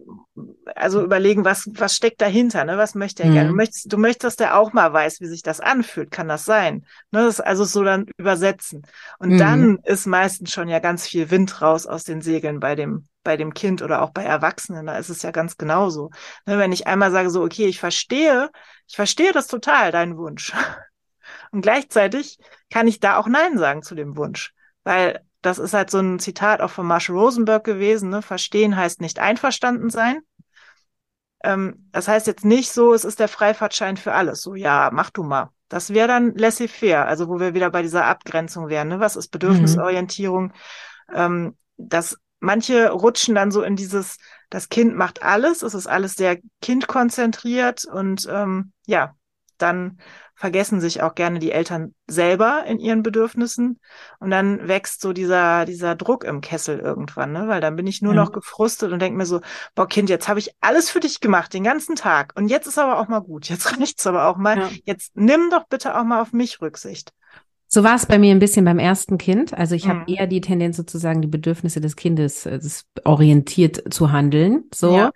[0.74, 2.78] also überlegen, was, was steckt dahinter, ne?
[2.78, 3.34] Was möchte er mhm.
[3.34, 3.48] gerne?
[3.50, 6.10] Du möchtest, du möchtest, dass der auch mal weiß, wie sich das anfühlt.
[6.10, 6.86] Kann das sein?
[7.10, 7.24] Ne?
[7.24, 8.82] Das also so dann übersetzen.
[9.18, 9.38] Und mhm.
[9.38, 13.36] dann ist meistens schon ja ganz viel Wind raus aus den Segeln bei dem, bei
[13.36, 14.86] dem Kind oder auch bei Erwachsenen.
[14.86, 16.08] Da ist es ja ganz genauso.
[16.46, 16.56] Ne?
[16.56, 18.50] Wenn ich einmal sage, so, okay, ich verstehe,
[18.86, 20.54] ich verstehe das total, deinen Wunsch.
[21.52, 22.38] Und gleichzeitig
[22.70, 24.54] kann ich da auch Nein sagen zu dem Wunsch.
[24.82, 28.22] Weil das ist halt so ein Zitat auch von Marshall Rosenberg gewesen, ne?
[28.22, 30.20] Verstehen heißt nicht einverstanden sein.
[31.44, 34.40] Ähm, das heißt jetzt nicht so, es ist der Freifahrtschein für alles.
[34.40, 35.50] So, ja, mach du mal.
[35.68, 38.88] Das wäre dann laissez-faire, also wo wir wieder bei dieser Abgrenzung wären.
[38.88, 39.00] Ne?
[39.00, 40.44] Was ist Bedürfnisorientierung?
[41.08, 41.14] Mhm.
[41.14, 44.18] Ähm, dass manche rutschen dann so in dieses,
[44.50, 49.14] das Kind macht alles, es ist alles sehr kindkonzentriert und ähm, ja,
[49.58, 49.98] dann
[50.34, 53.80] vergessen sich auch gerne die Eltern selber in ihren Bedürfnissen
[54.20, 57.48] und dann wächst so dieser dieser Druck im Kessel irgendwann, ne?
[57.48, 58.22] Weil dann bin ich nur ja.
[58.22, 59.40] noch gefrustet und denke mir so,
[59.74, 62.78] boah Kind, jetzt habe ich alles für dich gemacht den ganzen Tag und jetzt ist
[62.78, 64.58] aber auch mal gut, jetzt reicht's aber auch mal.
[64.58, 64.70] Ja.
[64.84, 67.12] Jetzt nimm doch bitte auch mal auf mich Rücksicht.
[67.68, 69.52] So war es bei mir ein bisschen beim ersten Kind.
[69.52, 69.90] Also ich mhm.
[69.90, 72.58] habe eher die Tendenz sozusagen die Bedürfnisse des Kindes äh,
[73.04, 74.64] orientiert zu handeln.
[74.74, 74.96] So.
[74.96, 75.10] Ja.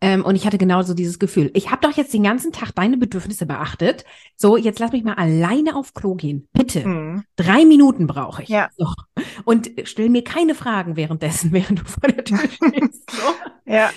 [0.00, 1.50] Ähm, und ich hatte genauso dieses Gefühl.
[1.54, 4.04] Ich habe doch jetzt den ganzen Tag deine Bedürfnisse beachtet.
[4.36, 6.48] So, jetzt lass mich mal alleine auf Klo gehen.
[6.52, 6.86] Bitte.
[6.86, 7.24] Mhm.
[7.36, 8.48] Drei Minuten brauche ich.
[8.48, 8.68] Ja.
[8.76, 8.88] So.
[9.44, 13.10] Und stell mir keine Fragen währenddessen, während du vor der Tür stehst.
[13.10, 13.22] So.
[13.64, 13.90] ja.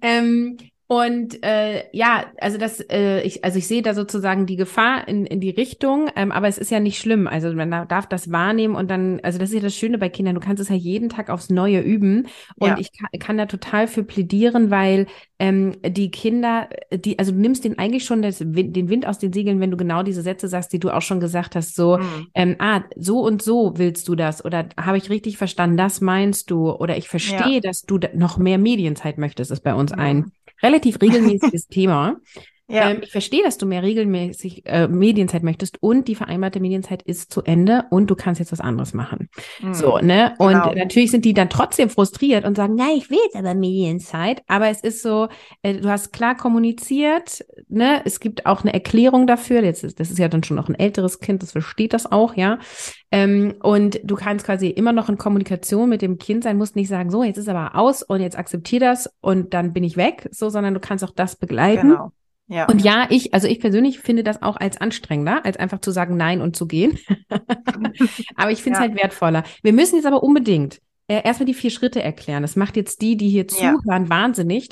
[0.00, 0.56] Ähm,
[0.90, 5.24] Und äh, ja, also das, äh, ich, also ich sehe da sozusagen die Gefahr in,
[5.24, 7.28] in die Richtung, ähm, aber es ist ja nicht schlimm.
[7.28, 10.34] Also man darf das wahrnehmen und dann, also das ist ja das Schöne bei Kindern,
[10.34, 12.26] du kannst es ja jeden Tag aufs Neue üben.
[12.56, 12.76] Und ja.
[12.76, 15.06] ich kann, kann da total für plädieren, weil
[15.38, 19.32] ähm, die Kinder, die, also du nimmst den eigentlich schon das, den Wind aus den
[19.32, 22.26] Segeln, wenn du genau diese Sätze sagst, die du auch schon gesagt hast, so, mhm.
[22.34, 26.50] ähm, ah, so und so willst du das oder habe ich richtig verstanden, das meinst
[26.50, 27.60] du oder ich verstehe, ja.
[27.60, 30.00] dass du noch mehr Medienzeit möchtest, ist bei uns mhm.
[30.00, 32.16] ein relativ regelmäßiges Thema.
[32.70, 32.90] Ja.
[32.90, 37.32] Ähm, ich verstehe, dass du mehr regelmäßig äh, Medienzeit möchtest und die vereinbarte Medienzeit ist
[37.32, 39.28] zu Ende und du kannst jetzt was anderes machen.
[39.60, 39.74] Mhm.
[39.74, 40.34] So, ne?
[40.38, 40.72] Und genau.
[40.74, 44.42] natürlich sind die dann trotzdem frustriert und sagen, ja, ich will jetzt aber Medienzeit.
[44.46, 45.28] Aber es ist so,
[45.62, 48.02] äh, du hast klar kommuniziert, ne?
[48.04, 49.62] Es gibt auch eine Erklärung dafür.
[49.64, 52.34] Jetzt ist, das ist ja dann schon noch ein älteres Kind, das versteht das auch,
[52.34, 52.58] ja.
[53.10, 56.88] Ähm, und du kannst quasi immer noch in Kommunikation mit dem Kind sein, musst nicht
[56.88, 60.28] sagen, so, jetzt ist aber aus und jetzt akzeptier das und dann bin ich weg,
[60.30, 61.88] so, sondern du kannst auch das begleiten.
[61.88, 62.12] Genau.
[62.50, 62.66] Ja.
[62.66, 66.16] Und ja, ich, also ich persönlich finde das auch als anstrengender, als einfach zu sagen
[66.16, 66.98] Nein und zu gehen.
[68.34, 68.90] aber ich finde es ja.
[68.90, 69.44] halt wertvoller.
[69.62, 72.42] Wir müssen jetzt aber unbedingt äh, erstmal die vier Schritte erklären.
[72.42, 73.76] Das macht jetzt die, die hier ja.
[73.78, 74.68] zuhören, wahnsinnig,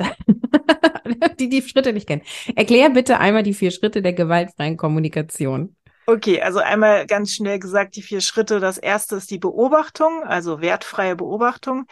[1.39, 2.23] die die Schritte nicht kennen.
[2.57, 5.77] Erklär bitte einmal die vier Schritte der gewaltfreien Kommunikation.
[6.09, 8.61] Okay, also einmal ganz schnell gesagt, die vier Schritte.
[8.61, 11.87] Das erste ist die Beobachtung, also wertfreie Beobachtung.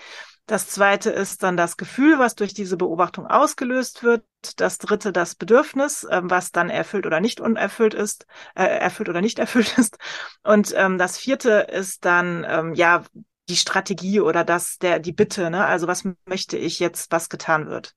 [0.47, 4.25] Das zweite ist dann das Gefühl, was durch diese Beobachtung ausgelöst wird.
[4.57, 8.25] Das dritte das Bedürfnis, ähm, was dann erfüllt oder nicht unerfüllt ist,
[8.55, 9.99] äh, erfüllt oder nicht erfüllt ist.
[10.43, 13.05] Und ähm, das vierte ist dann ähm, ja
[13.51, 15.51] die Strategie oder das der die Bitte.
[15.51, 15.67] Ne?
[15.67, 17.95] Also was möchte ich jetzt, was getan wird.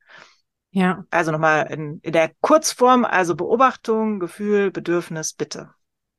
[0.71, 1.05] Ja.
[1.11, 5.69] Also nochmal in, in der Kurzform, also Beobachtung, Gefühl, Bedürfnis, Bitte.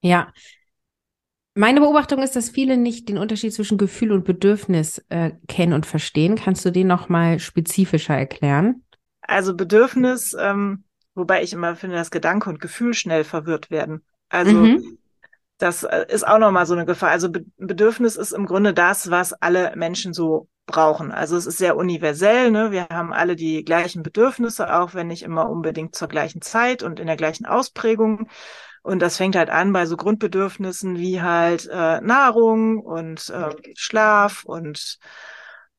[0.02, 0.32] Ja,
[1.54, 5.84] meine Beobachtung ist, dass viele nicht den Unterschied zwischen Gefühl und Bedürfnis äh, kennen und
[5.84, 6.36] verstehen.
[6.36, 8.84] Kannst du den noch mal spezifischer erklären?
[9.20, 10.84] Also Bedürfnis, ähm,
[11.14, 14.04] wobei ich immer finde, dass Gedanke und Gefühl schnell verwirrt werden.
[14.28, 14.98] Also mhm.
[15.58, 17.10] das äh, ist auch noch mal so eine Gefahr.
[17.10, 21.10] Also Be Bedürfnis ist im Grunde das, was alle Menschen so brauchen.
[21.10, 22.52] Also es ist sehr universell.
[22.52, 22.70] Ne?
[22.70, 27.00] Wir haben alle die gleichen Bedürfnisse, auch wenn nicht immer unbedingt zur gleichen Zeit und
[27.00, 28.28] in der gleichen Ausprägung.
[28.82, 34.44] Und das fängt halt an bei so Grundbedürfnissen wie halt äh, Nahrung und äh, Schlaf
[34.44, 34.98] und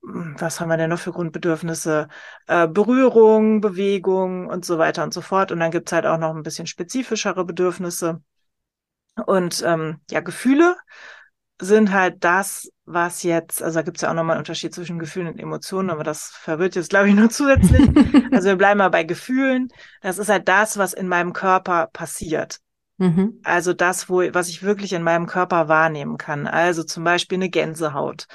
[0.03, 2.07] hm, was haben wir denn noch für Grundbedürfnisse?
[2.47, 5.51] Äh, Berührung, Bewegung und so weiter und so fort.
[5.51, 8.21] Und dann gibt's halt auch noch ein bisschen spezifischere Bedürfnisse.
[9.25, 10.75] Und ähm, ja, Gefühle
[11.59, 15.27] sind halt das, was jetzt, also da gibt's ja auch nochmal einen Unterschied zwischen Gefühlen
[15.27, 17.87] und Emotionen, aber das verwirrt jetzt, glaube ich, nur zusätzlich.
[18.31, 19.67] also wir bleiben mal bei Gefühlen.
[20.01, 22.59] Das ist halt das, was in meinem Körper passiert.
[23.01, 23.39] Mhm.
[23.43, 26.45] Also das, wo, was ich wirklich in meinem Körper wahrnehmen kann.
[26.45, 28.27] Also zum Beispiel eine Gänsehaut,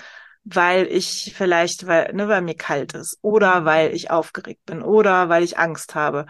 [0.43, 5.29] weil ich vielleicht, weil, ne, weil mir kalt ist oder weil ich aufgeregt bin oder
[5.29, 6.27] weil ich Angst habe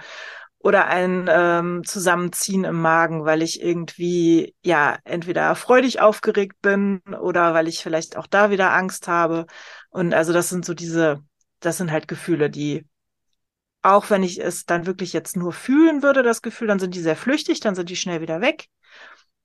[0.58, 7.54] oder ein ähm, Zusammenziehen im Magen, weil ich irgendwie ja entweder freudig aufgeregt bin oder
[7.54, 9.46] weil ich vielleicht auch da wieder Angst habe.
[9.88, 11.22] Und also das sind so diese,
[11.60, 12.84] das sind halt Gefühle, die
[13.86, 17.00] auch wenn ich es dann wirklich jetzt nur fühlen würde, das Gefühl, dann sind die
[17.00, 18.66] sehr flüchtig, dann sind die schnell wieder weg.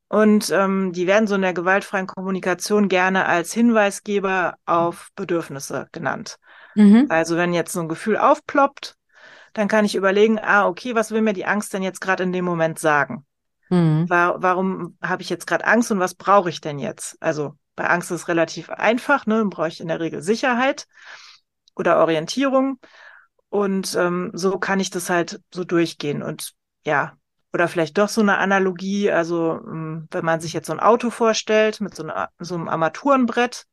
[0.08, 6.38] Und ähm, die werden so in der gewaltfreien Kommunikation gerne als Hinweisgeber auf Bedürfnisse genannt.
[6.76, 7.06] Mhm.
[7.10, 8.98] Also wenn jetzt so ein Gefühl aufploppt,
[9.54, 12.34] dann kann ich überlegen, ah, okay, was will mir die Angst denn jetzt gerade in
[12.34, 13.26] dem Moment sagen?
[13.70, 14.10] Mhm.
[14.10, 17.16] War, warum habe ich jetzt gerade Angst und was brauche ich denn jetzt?
[17.22, 19.38] Also bei Angst ist es relativ einfach, ne?
[19.38, 20.88] Dann brauche ich in der Regel Sicherheit
[21.76, 22.80] oder Orientierung.
[23.52, 26.24] Und ähm, so kann ich das halt so durchgehen.
[26.24, 26.54] Und
[26.86, 27.18] ja,
[27.52, 31.10] oder vielleicht doch so eine Analogie, also ähm, wenn man sich jetzt so ein Auto
[31.10, 33.66] vorstellt mit so, einer, so einem Armaturenbrett,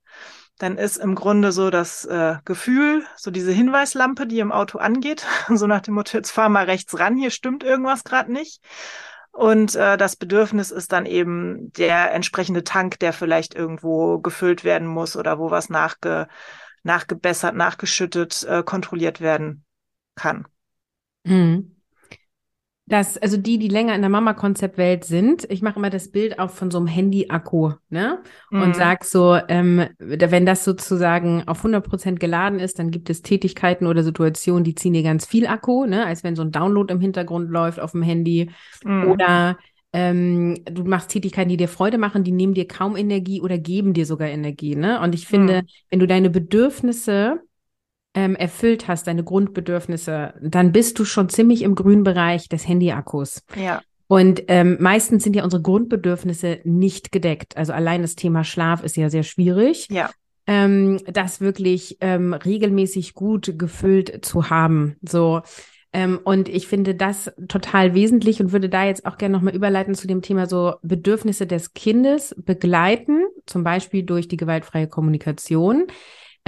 [0.59, 5.25] dann ist im Grunde so das äh, Gefühl, so diese Hinweislampe, die im Auto angeht,
[5.55, 8.61] so nach dem Motto, jetzt fahr mal rechts ran, hier stimmt irgendwas gerade nicht.
[9.31, 14.89] Und äh, das Bedürfnis ist dann eben der entsprechende Tank, der vielleicht irgendwo gefüllt werden
[14.89, 16.27] muss oder wo was nachge,
[16.83, 19.65] nachgebessert, nachgeschüttet, äh, kontrolliert werden
[20.19, 20.47] kann.
[21.25, 21.75] Mhm.
[22.89, 26.49] Das, also die, die länger in der Mama-Konzeptwelt sind, ich mache immer das Bild auch
[26.49, 28.23] von so einem Handy-Akku, ne?
[28.51, 28.75] Und mhm.
[28.75, 33.87] sag so, ähm, wenn das sozusagen auf 100 Prozent geladen ist, dann gibt es Tätigkeiten
[33.87, 36.07] oder Situationen, die ziehen dir ganz viel Akku, ne?
[36.07, 38.51] Als wenn so ein Download im Hintergrund läuft auf dem Handy.
[38.83, 39.11] Mhm.
[39.11, 39.59] Oder
[39.93, 43.93] ähm, du machst Tätigkeiten, die dir Freude machen, die nehmen dir kaum Energie oder geben
[43.93, 44.99] dir sogar Energie, ne?
[45.01, 45.67] Und ich finde, mhm.
[45.91, 47.43] wenn du deine Bedürfnisse
[48.15, 53.43] ähm, erfüllt hast, deine Grundbedürfnisse, dann bist du schon ziemlich im grünen Bereich des Handyakkus.
[53.57, 53.83] Ja.
[54.07, 57.57] Und ähm, meistens sind ja unsere Grundbedürfnisse nicht gedeckt.
[57.57, 59.87] Also allein das Thema Schlaf ist ja sehr schwierig.
[59.91, 60.11] Ja.
[60.47, 64.97] Ähm, das wirklich ähm, regelmäßig gut gefüllt zu haben.
[65.03, 65.43] So,
[65.93, 69.95] Ähm, und ich finde das total wesentlich und würde da jetzt auch gerne nochmal überleiten
[69.95, 75.87] zu dem Thema so Bedürfnisse des Kindes begleiten, zum Beispiel durch die gewaltfreie Kommunikation.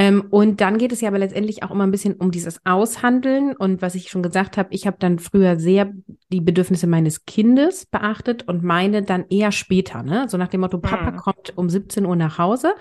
[0.00, 3.54] Ähm, und dann geht es ja aber letztendlich auch immer ein bisschen um dieses Aushandeln.
[3.54, 5.92] Und was ich schon gesagt habe, ich habe dann früher sehr
[6.32, 10.02] die Bedürfnisse meines Kindes beachtet und meine dann eher später.
[10.02, 10.26] Ne?
[10.30, 11.16] So nach dem Motto, Papa mhm.
[11.18, 12.74] kommt um 17 Uhr nach Hause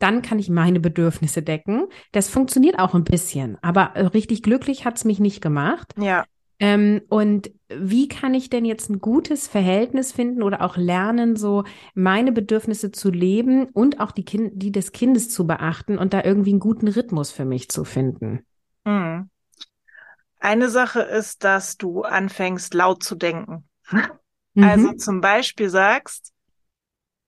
[0.00, 1.86] dann kann ich meine Bedürfnisse decken.
[2.12, 5.94] Das funktioniert auch ein bisschen, aber äh, richtig glücklich hat es mich nicht gemacht.
[5.96, 6.24] Ja.
[6.60, 11.64] Ähm, und wie kann ich denn jetzt ein gutes Verhältnis finden oder auch lernen, so
[11.94, 16.22] meine Bedürfnisse zu leben und auch die, kind die des Kindes zu beachten und da
[16.22, 18.46] irgendwie einen guten Rhythmus für mich zu finden?
[18.84, 19.30] Mhm.
[20.38, 23.68] Eine Sache ist, dass du anfängst laut zu denken.
[24.56, 24.98] Also mhm.
[24.98, 26.32] zum Beispiel sagst,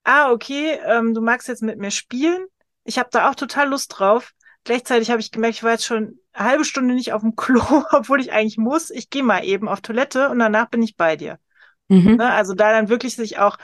[0.05, 2.47] ah, okay, ähm, du magst jetzt mit mir spielen,
[2.85, 4.33] ich habe da auch total Lust drauf.
[4.67, 7.63] Gleichzeitig habe ich gemerkt, ich war jetzt schon eine halbe Stunde nicht auf dem Klo,
[7.93, 8.91] obwohl ich eigentlich muss.
[8.91, 11.39] Ich gehe mal eben auf Toilette und danach bin ich bei dir.
[11.87, 12.17] Mhm.
[12.17, 12.33] Ne?
[12.33, 13.59] Also da dann wirklich sich auch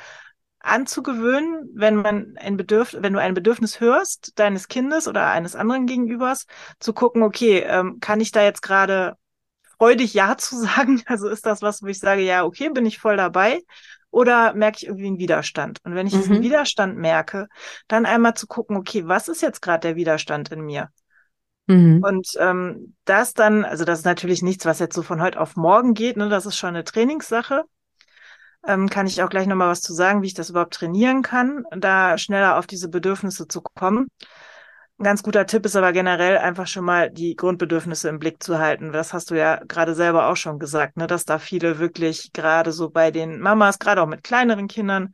[0.61, 5.87] anzugewöhnen, wenn man ein Bedürf wenn du ein Bedürfnis hörst deines Kindes oder eines anderen
[5.87, 6.47] Gegenübers,
[6.79, 9.17] zu gucken, okay, ähm, kann ich da jetzt gerade
[9.77, 11.03] freudig Ja zu sagen?
[11.07, 13.61] Also ist das was, wo ich sage, ja, okay, bin ich voll dabei?
[14.13, 15.81] Oder merke ich irgendwie einen Widerstand?
[15.83, 16.19] Und wenn ich mhm.
[16.19, 17.49] diesen Widerstand merke,
[17.89, 20.91] dann einmal zu gucken, okay, was ist jetzt gerade der Widerstand in mir?
[21.67, 22.03] Mhm.
[22.05, 25.57] Und ähm, das dann, also das ist natürlich nichts, was jetzt so von heute auf
[25.57, 26.29] morgen geht, ne?
[26.29, 27.65] das ist schon eine Trainingssache.
[28.65, 31.65] Ähm, kann ich auch gleich nochmal was zu sagen, wie ich das überhaupt trainieren kann,
[31.77, 34.09] da schneller auf diese Bedürfnisse zu kommen.
[34.99, 38.59] Ein ganz guter Tipp ist aber generell einfach schon mal die Grundbedürfnisse im Blick zu
[38.59, 38.93] halten.
[38.93, 42.73] Das hast du ja gerade selber auch schon gesagt, ne, dass da viele wirklich gerade
[42.73, 45.13] so bei den Mamas, gerade auch mit kleineren Kindern,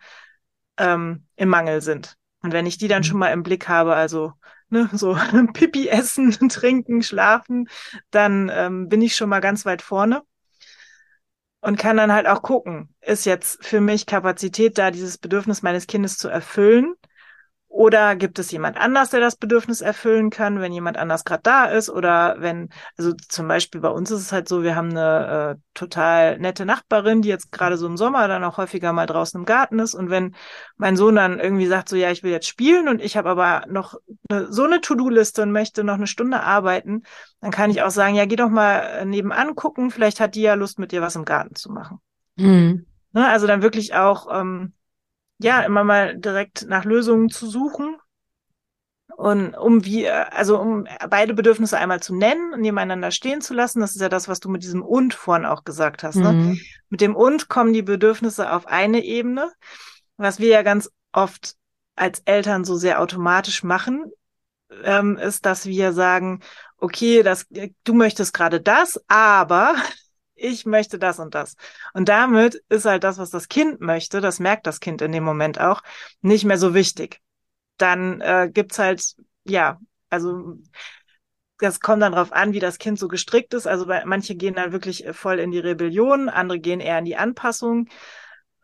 [0.76, 2.16] ähm, im Mangel sind.
[2.42, 3.04] Und wenn ich die dann mhm.
[3.04, 4.32] schon mal im Blick habe, also
[4.68, 5.16] ne, so
[5.54, 7.68] Pipi essen, trinken, schlafen,
[8.10, 10.22] dann ähm, bin ich schon mal ganz weit vorne
[11.60, 15.86] und kann dann halt auch gucken, ist jetzt für mich Kapazität da, dieses Bedürfnis meines
[15.86, 16.94] Kindes zu erfüllen?
[17.78, 21.66] Oder gibt es jemand anders, der das Bedürfnis erfüllen kann, wenn jemand anders gerade da
[21.66, 21.88] ist?
[21.88, 25.62] Oder wenn, also zum Beispiel bei uns ist es halt so, wir haben eine äh,
[25.74, 29.44] total nette Nachbarin, die jetzt gerade so im Sommer dann auch häufiger mal draußen im
[29.44, 29.94] Garten ist.
[29.94, 30.34] Und wenn
[30.76, 33.62] mein Sohn dann irgendwie sagt, so ja, ich will jetzt spielen und ich habe aber
[33.68, 33.94] noch
[34.28, 37.04] eine, so eine To-Do-Liste und möchte noch eine Stunde arbeiten,
[37.40, 40.42] dann kann ich auch sagen, ja, geh doch mal äh, nebenan gucken, vielleicht hat die
[40.42, 42.00] ja Lust, mit dir was im Garten zu machen.
[42.34, 42.86] Mhm.
[43.12, 44.72] Also dann wirklich auch ähm,
[45.38, 47.96] ja, immer mal direkt nach Lösungen zu suchen.
[49.16, 53.80] Und um wie, also um beide Bedürfnisse einmal zu nennen und nebeneinander stehen zu lassen,
[53.80, 56.16] das ist ja das, was du mit diesem und vorhin auch gesagt hast.
[56.16, 56.32] Ne?
[56.32, 56.60] Mhm.
[56.88, 59.50] Mit dem und kommen die Bedürfnisse auf eine Ebene,
[60.16, 61.54] was wir ja ganz oft
[61.96, 64.04] als Eltern so sehr automatisch machen,
[64.84, 66.40] ähm, ist, dass wir sagen,
[66.76, 67.46] okay, das,
[67.84, 69.74] du möchtest gerade das, aber
[70.38, 71.56] ich möchte das und das.
[71.94, 75.24] Und damit ist halt das, was das Kind möchte, das merkt das Kind in dem
[75.24, 75.82] Moment auch,
[76.20, 77.20] nicht mehr so wichtig.
[77.76, 80.58] Dann äh, gibt's halt, ja, also
[81.58, 83.66] das kommt dann drauf an, wie das Kind so gestrickt ist.
[83.66, 87.88] Also manche gehen dann wirklich voll in die Rebellion, andere gehen eher in die Anpassung.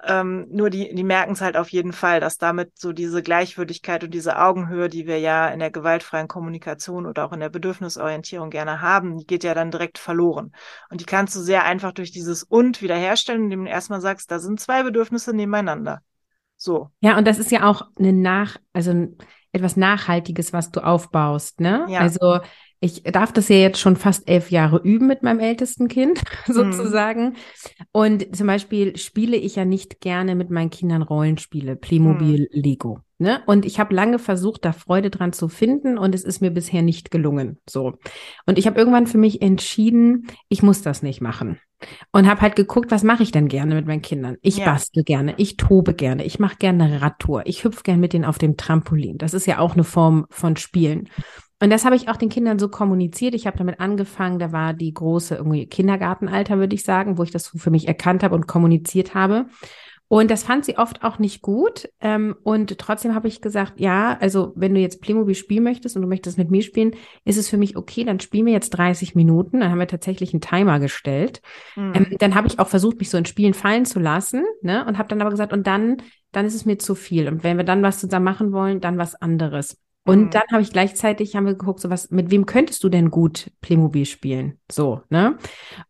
[0.06, 4.04] Ähm, nur die, die merken es halt auf jeden Fall, dass damit so diese Gleichwürdigkeit
[4.04, 8.50] und diese Augenhöhe, die wir ja in der gewaltfreien Kommunikation oder auch in der Bedürfnisorientierung
[8.50, 10.52] gerne haben, die geht ja dann direkt verloren.
[10.90, 14.38] Und die kannst du sehr einfach durch dieses und wiederherstellen, indem du erstmal sagst, da
[14.38, 16.02] sind zwei Bedürfnisse nebeneinander.
[16.56, 16.90] So.
[17.00, 19.08] Ja, und das ist ja auch eine nach, also
[19.52, 21.86] etwas Nachhaltiges, was du aufbaust, ne?
[21.88, 22.00] Ja.
[22.00, 22.40] Also
[22.80, 27.24] ich darf das ja jetzt schon fast elf Jahre üben mit meinem ältesten Kind, sozusagen.
[27.24, 27.34] Mhm.
[27.92, 32.60] Und zum Beispiel spiele ich ja nicht gerne mit meinen Kindern Rollenspiele, Playmobil, mhm.
[32.60, 33.00] Lego.
[33.18, 33.42] Ne?
[33.46, 36.82] Und ich habe lange versucht, da Freude dran zu finden und es ist mir bisher
[36.82, 37.58] nicht gelungen.
[37.68, 37.94] So.
[38.44, 41.60] Und ich habe irgendwann für mich entschieden, ich muss das nicht machen.
[42.12, 44.36] Und habe halt geguckt, was mache ich denn gerne mit meinen Kindern?
[44.42, 44.64] Ich ja.
[44.64, 48.38] bastel gerne, ich tobe gerne, ich mache gerne Radtour, ich hüpfe gerne mit denen auf
[48.38, 49.18] dem Trampolin.
[49.18, 51.08] Das ist ja auch eine Form von Spielen.
[51.60, 53.34] Und das habe ich auch den Kindern so kommuniziert.
[53.34, 57.30] Ich habe damit angefangen, da war die große irgendwie Kindergartenalter, würde ich sagen, wo ich
[57.30, 59.46] das für mich erkannt habe und kommuniziert habe.
[60.08, 61.88] Und das fand sie oft auch nicht gut.
[62.00, 66.02] Ähm, und trotzdem habe ich gesagt, ja, also wenn du jetzt Playmobil spielen möchtest und
[66.02, 69.14] du möchtest mit mir spielen, ist es für mich okay, dann spielen wir jetzt 30
[69.14, 69.60] Minuten.
[69.60, 71.40] Dann haben wir tatsächlich einen Timer gestellt.
[71.74, 72.16] Mhm.
[72.18, 74.84] Dann habe ich auch versucht, mich so in Spielen fallen zu lassen, ne?
[74.86, 75.96] Und habe dann aber gesagt, und dann,
[76.32, 77.26] dann ist es mir zu viel.
[77.26, 79.78] Und wenn wir dann was zusammen machen wollen, dann was anderes.
[80.04, 80.30] Und mhm.
[80.30, 83.50] dann habe ich gleichzeitig haben wir geguckt, so was, mit wem könntest du denn gut
[83.62, 84.58] Playmobil spielen?
[84.70, 85.38] So, ne?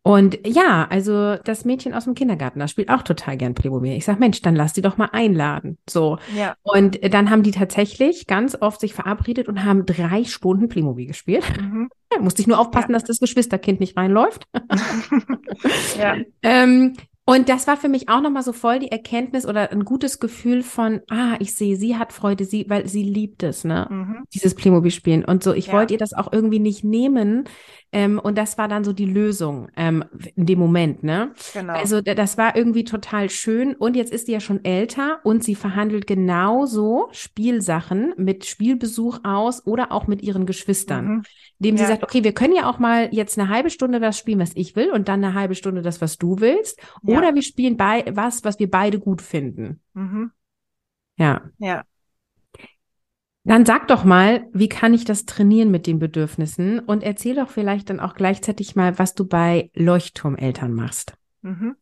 [0.02, 3.92] Und ja, also das Mädchen aus dem Kindergarten, das spielt auch total gern Playmobil.
[3.92, 5.78] Ich sag, Mensch, dann lass die doch mal einladen.
[5.90, 6.18] So.
[6.36, 6.54] Ja.
[6.62, 11.44] Und dann haben die tatsächlich ganz oft sich verabredet und haben drei Stunden Playmobil gespielt.
[11.60, 11.88] Mhm.
[12.12, 12.98] Ja, musste ich nur aufpassen, ja.
[12.98, 14.46] dass das Geschwisterkind nicht reinläuft.
[15.98, 16.16] ja.
[16.42, 16.94] ähm,
[17.26, 20.62] und das war für mich auch nochmal so voll die Erkenntnis oder ein gutes Gefühl
[20.62, 23.86] von, ah, ich sehe, sie hat Freude, sie, weil sie liebt es, ne?
[23.90, 24.24] Mhm.
[24.34, 25.24] Dieses Playmobil-Spielen.
[25.24, 25.72] Und so, ich ja.
[25.72, 27.44] wollte ihr das auch irgendwie nicht nehmen.
[27.94, 31.32] Ähm, und das war dann so die Lösung ähm, in dem Moment, ne?
[31.52, 31.74] Genau.
[31.74, 33.76] Also das war irgendwie total schön.
[33.76, 39.64] Und jetzt ist sie ja schon älter und sie verhandelt genauso Spielsachen mit Spielbesuch aus
[39.64, 41.06] oder auch mit ihren Geschwistern.
[41.06, 41.22] Mhm.
[41.60, 41.84] Indem ja.
[41.84, 44.56] sie sagt, okay, wir können ja auch mal jetzt eine halbe Stunde das spielen, was
[44.56, 46.80] ich will, und dann eine halbe Stunde das, was du willst.
[47.04, 47.16] Ja.
[47.16, 49.80] Oder wir spielen bei was, was wir beide gut finden.
[49.92, 50.32] Mhm.
[51.16, 51.42] Ja.
[51.58, 51.84] Ja.
[53.44, 56.78] Dann sag doch mal, wie kann ich das trainieren mit den Bedürfnissen?
[56.78, 61.12] Und erzähl doch vielleicht dann auch gleichzeitig mal, was du bei Leuchtturmeltern machst.
[61.42, 61.76] Mhm.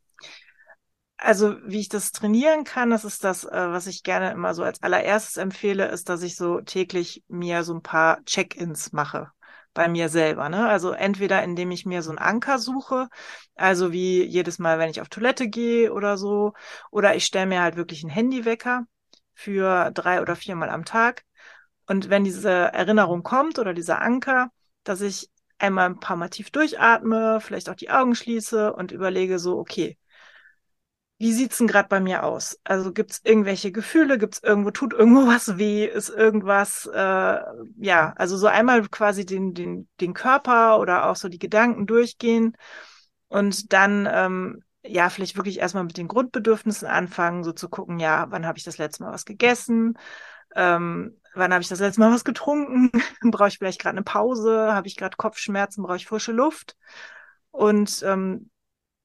[1.16, 4.64] Also, wie ich das trainieren kann, das ist das, äh, was ich gerne immer so
[4.64, 9.30] als allererstes empfehle, ist, dass ich so täglich mir so ein paar Check-ins mache
[9.72, 10.48] bei mir selber.
[10.48, 10.68] Ne?
[10.68, 13.08] Also entweder indem ich mir so einen Anker suche,
[13.54, 16.54] also wie jedes Mal, wenn ich auf Toilette gehe oder so,
[16.90, 18.84] oder ich stelle mir halt wirklich einen Handywecker
[19.32, 21.24] für drei oder viermal am Tag.
[21.92, 24.50] Und wenn diese Erinnerung kommt oder dieser Anker,
[24.82, 25.28] dass ich
[25.58, 29.98] einmal ein paar Mal tief durchatme, vielleicht auch die Augen schließe und überlege so, okay,
[31.18, 32.58] wie sieht's denn gerade bei mir aus?
[32.64, 34.16] Also gibt's irgendwelche Gefühle?
[34.16, 35.84] Gibt's irgendwo, tut irgendwo was weh?
[35.84, 41.28] Ist irgendwas, äh, ja, also so einmal quasi den, den, den Körper oder auch so
[41.28, 42.56] die Gedanken durchgehen
[43.28, 48.28] und dann, ähm, ja, vielleicht wirklich erstmal mit den Grundbedürfnissen anfangen, so zu gucken, ja,
[48.30, 49.98] wann habe ich das letzte Mal was gegessen?
[50.54, 52.90] Ähm, wann habe ich das letzte Mal was getrunken?
[53.30, 54.72] brauche ich vielleicht gerade eine Pause?
[54.72, 55.82] Habe ich gerade Kopfschmerzen?
[55.82, 56.76] Brauche ich frische Luft?
[57.50, 58.50] Und ähm,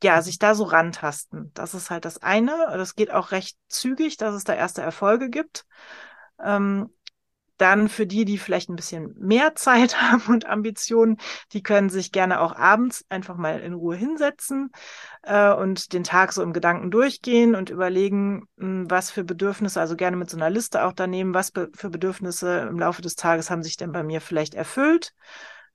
[0.04, 1.52] ja, sich da so rantasten.
[1.54, 2.52] Das ist halt das eine.
[2.74, 5.66] Das geht auch recht zügig, dass es da erste Erfolge gibt.
[6.44, 6.90] Ähm,
[7.58, 11.18] dann für die, die vielleicht ein bisschen mehr Zeit haben und Ambitionen,
[11.54, 14.72] die können sich gerne auch abends einfach mal in Ruhe hinsetzen
[15.24, 19.96] äh, und den Tag so im Gedanken durchgehen und überlegen, hm, was für Bedürfnisse, also
[19.96, 23.50] gerne mit so einer Liste auch daneben, was be für Bedürfnisse im Laufe des Tages
[23.50, 25.14] haben sich denn bei mir vielleicht erfüllt,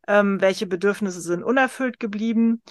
[0.08, 2.62] ähm, welche Bedürfnisse sind unerfüllt geblieben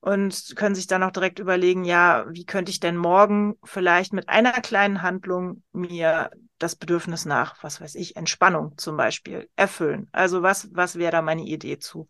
[0.00, 4.28] und können sich dann auch direkt überlegen, ja, wie könnte ich denn morgen vielleicht mit
[4.28, 10.08] einer kleinen Handlung mir das Bedürfnis nach, was weiß ich, Entspannung zum Beispiel erfüllen.
[10.12, 12.08] Also was, was wäre da meine Idee zu?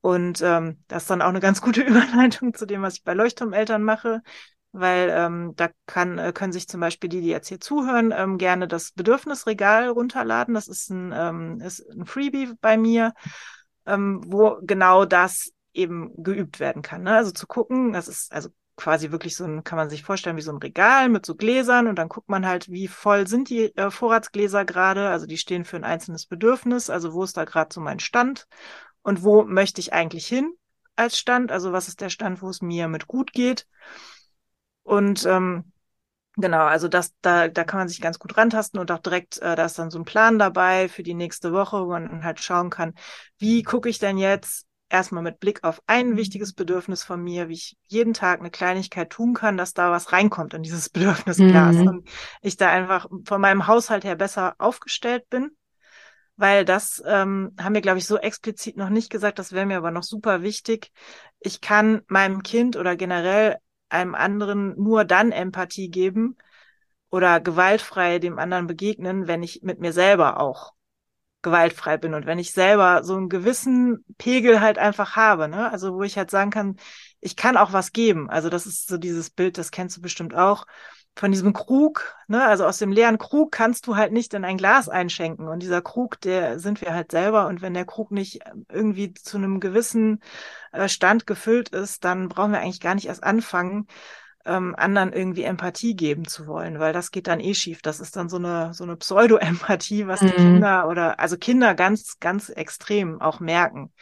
[0.00, 3.14] Und ähm, das ist dann auch eine ganz gute Überleitung zu dem, was ich bei
[3.14, 4.22] Leuchtturmeltern mache,
[4.72, 8.38] weil ähm, da kann, äh, können sich zum Beispiel die, die jetzt hier zuhören, ähm,
[8.38, 10.54] gerne das Bedürfnisregal runterladen.
[10.54, 13.12] Das ist ein, ähm, ist ein Freebie bei mir,
[13.86, 17.02] ähm, wo genau das eben geübt werden kann.
[17.02, 17.14] Ne?
[17.16, 20.42] Also zu gucken, das ist also quasi wirklich so ein, kann man sich vorstellen, wie
[20.42, 23.76] so ein Regal mit so Gläsern und dann guckt man halt, wie voll sind die
[23.76, 25.08] äh, Vorratsgläser gerade.
[25.08, 26.88] Also die stehen für ein einzelnes Bedürfnis.
[26.90, 28.46] Also wo ist da gerade so mein Stand
[29.02, 30.52] und wo möchte ich eigentlich hin
[30.96, 31.52] als Stand?
[31.52, 33.66] Also was ist der Stand, wo es mir mit gut geht?
[34.82, 35.72] Und ähm,
[36.40, 39.56] Genau, also das, da, da kann man sich ganz gut rantasten und auch direkt, äh,
[39.56, 42.70] da ist dann so ein Plan dabei für die nächste Woche, wo man halt schauen
[42.70, 42.94] kann,
[43.38, 47.54] wie gucke ich denn jetzt erstmal mit Blick auf ein wichtiges Bedürfnis von mir, wie
[47.54, 51.86] ich jeden Tag eine Kleinigkeit tun kann, dass da was reinkommt in dieses Bedürfnisglas mhm.
[51.88, 52.08] und
[52.42, 55.50] ich da einfach von meinem Haushalt her besser aufgestellt bin.
[56.40, 59.78] Weil das ähm, haben wir, glaube ich, so explizit noch nicht gesagt, das wäre mir
[59.78, 60.92] aber noch super wichtig.
[61.40, 63.56] Ich kann meinem Kind oder generell
[63.88, 66.36] einem anderen nur dann Empathie geben
[67.10, 70.74] oder gewaltfrei dem anderen begegnen, wenn ich mit mir selber auch
[71.42, 75.70] gewaltfrei bin und wenn ich selber so einen gewissen Pegel halt einfach habe, ne?
[75.70, 76.76] Also wo ich halt sagen kann,
[77.20, 78.28] ich kann auch was geben.
[78.28, 80.66] Also das ist so dieses Bild, das kennst du bestimmt auch
[81.16, 82.44] von diesem Krug, ne?
[82.44, 85.82] Also aus dem leeren Krug kannst du halt nicht in ein Glas einschenken und dieser
[85.82, 90.20] Krug, der sind wir halt selber und wenn der Krug nicht irgendwie zu einem gewissen
[90.72, 93.86] äh, Stand gefüllt ist, dann brauchen wir eigentlich gar nicht erst anfangen,
[94.48, 97.82] ähm, anderen irgendwie Empathie geben zu wollen, weil das geht dann eh schief.
[97.82, 100.36] Das ist dann so eine, so eine Pseudo-Empathie, was die mhm.
[100.36, 103.92] Kinder oder, also Kinder ganz, ganz extrem auch merken,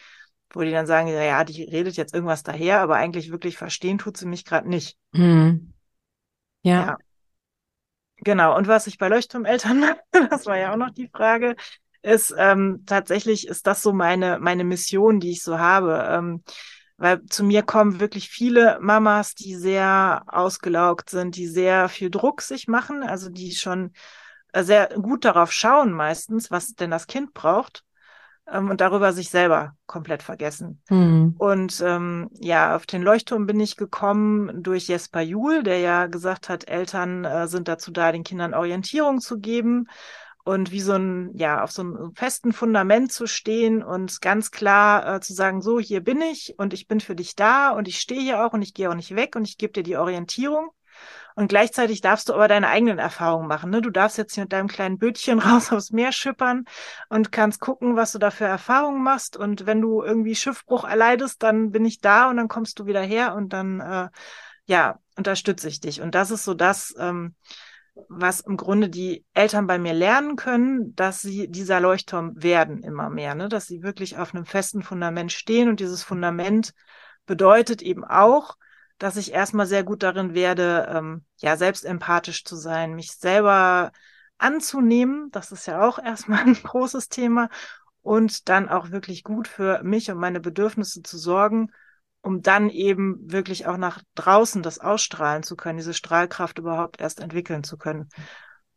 [0.51, 3.99] wo die dann sagen, ja, ja, die redet jetzt irgendwas daher, aber eigentlich wirklich verstehen
[3.99, 4.97] tut sie mich gerade nicht.
[5.12, 5.72] Mhm.
[6.62, 6.86] Ja.
[6.86, 6.97] ja.
[8.18, 8.57] Genau.
[8.57, 11.57] Und was ich bei Leuchtturmeltern mache, das war ja auch noch die Frage,
[12.03, 16.07] ist ähm, tatsächlich ist das so meine meine Mission, die ich so habe.
[16.09, 16.44] Ähm,
[16.99, 22.40] weil zu mir kommen wirklich viele Mamas, die sehr ausgelaugt sind, die sehr viel Druck
[22.40, 23.92] sich machen, also die schon
[24.53, 27.84] äh, sehr gut darauf schauen meistens, was denn das Kind braucht
[28.51, 30.82] ähm, und darüber sich selber komplett vergessen.
[30.88, 31.34] Mhm.
[31.38, 36.49] Und ähm, ja, auf den Leuchtturm bin ich gekommen durch Jesper Juhl, der ja gesagt
[36.49, 39.88] hat, Eltern äh, sind dazu da, den Kindern Orientierung zu geben.
[40.47, 45.16] Und wie so ein, ja, auf so einem festen Fundament zu stehen und ganz klar
[45.16, 47.99] äh, zu sagen, so, hier bin ich und ich bin für dich da und ich
[47.99, 50.70] stehe hier auch und ich gehe auch nicht weg und ich gebe dir die Orientierung.
[51.34, 53.70] Und gleichzeitig darfst du aber deine eigenen Erfahrungen machen.
[53.70, 53.82] Ne?
[53.82, 56.64] Du darfst jetzt hier mit deinem kleinen Bötchen raus aufs Meer schippern
[57.09, 59.36] und kannst gucken, was du da für Erfahrungen machst.
[59.36, 63.03] Und wenn du irgendwie Schiffbruch erleidest, dann bin ich da und dann kommst du wieder
[63.03, 64.09] her und dann, äh,
[64.66, 66.03] ja, unterstütze ich dich.
[66.03, 67.34] Und das ist so das, ähm,
[68.09, 73.09] was im Grunde die Eltern bei mir lernen können, dass sie dieser Leuchtturm werden immer
[73.11, 73.49] mehr, ne?
[73.49, 76.72] dass sie wirklich auf einem festen Fundament stehen und dieses Fundament
[77.24, 78.57] bedeutet eben auch,
[78.99, 83.92] dass ich erstmal sehr gut darin werde, ähm, ja, selbst empathisch zu sein, mich selber
[84.38, 85.30] anzunehmen.
[85.32, 87.49] Das ist ja auch erstmal ein großes Thema.
[88.03, 91.72] Und dann auch wirklich gut für mich und meine Bedürfnisse zu sorgen
[92.27, 97.20] um dann eben wirklich auch nach draußen das ausstrahlen zu können, diese Strahlkraft überhaupt erst
[97.20, 98.09] entwickeln zu können.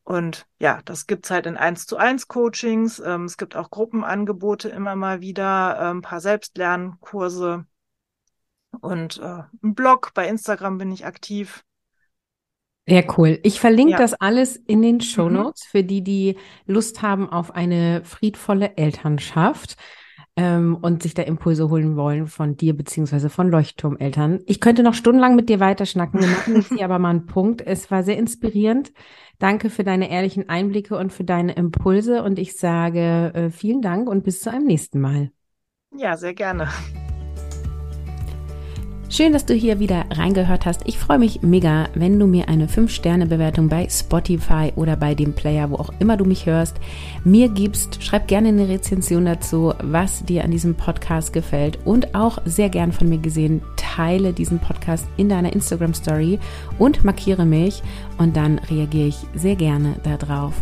[0.03, 2.99] Und ja, das gibt's halt in eins zu eins Coachings.
[2.99, 7.65] Ähm, es gibt auch Gruppenangebote immer mal wieder, äh, ein paar Selbstlernkurse
[8.81, 10.11] und äh, ein Blog.
[10.13, 11.63] Bei Instagram bin ich aktiv.
[12.87, 13.39] Sehr cool.
[13.41, 13.97] Ich verlinke ja.
[13.97, 15.33] das alles in den Show mhm.
[15.33, 15.69] Notes mhm.
[15.71, 16.37] für die, die
[16.67, 19.75] Lust haben auf eine friedvolle Elternschaft
[20.39, 24.39] ähm, und sich da Impulse holen wollen von dir beziehungsweise von Leuchtturmeltern.
[24.45, 26.21] Ich könnte noch stundenlang mit dir weiterschnacken.
[26.21, 27.61] Wir machen jetzt hier aber mal einen Punkt.
[27.61, 28.93] Es war sehr inspirierend.
[29.37, 32.23] Danke für deine ehrlichen Einblicke und für deine Impulse.
[32.23, 35.31] Und ich sage äh, vielen Dank und bis zu einem nächsten Mal.
[35.93, 36.69] Ja, sehr gerne.
[39.11, 40.81] Schön, dass du hier wieder reingehört hast.
[40.85, 45.71] Ich freue mich mega, wenn du mir eine 5-Sterne-Bewertung bei Spotify oder bei dem Player,
[45.71, 46.77] wo auch immer du mich hörst,
[47.23, 48.03] mir gibst.
[48.03, 52.91] Schreib gerne eine Rezension dazu, was dir an diesem Podcast gefällt und auch sehr gern
[52.91, 56.37] von mir gesehen, teile diesen Podcast in deiner Instagram-Story
[56.77, 57.81] und markiere mich
[58.19, 60.53] und dann reagiere ich sehr gerne darauf.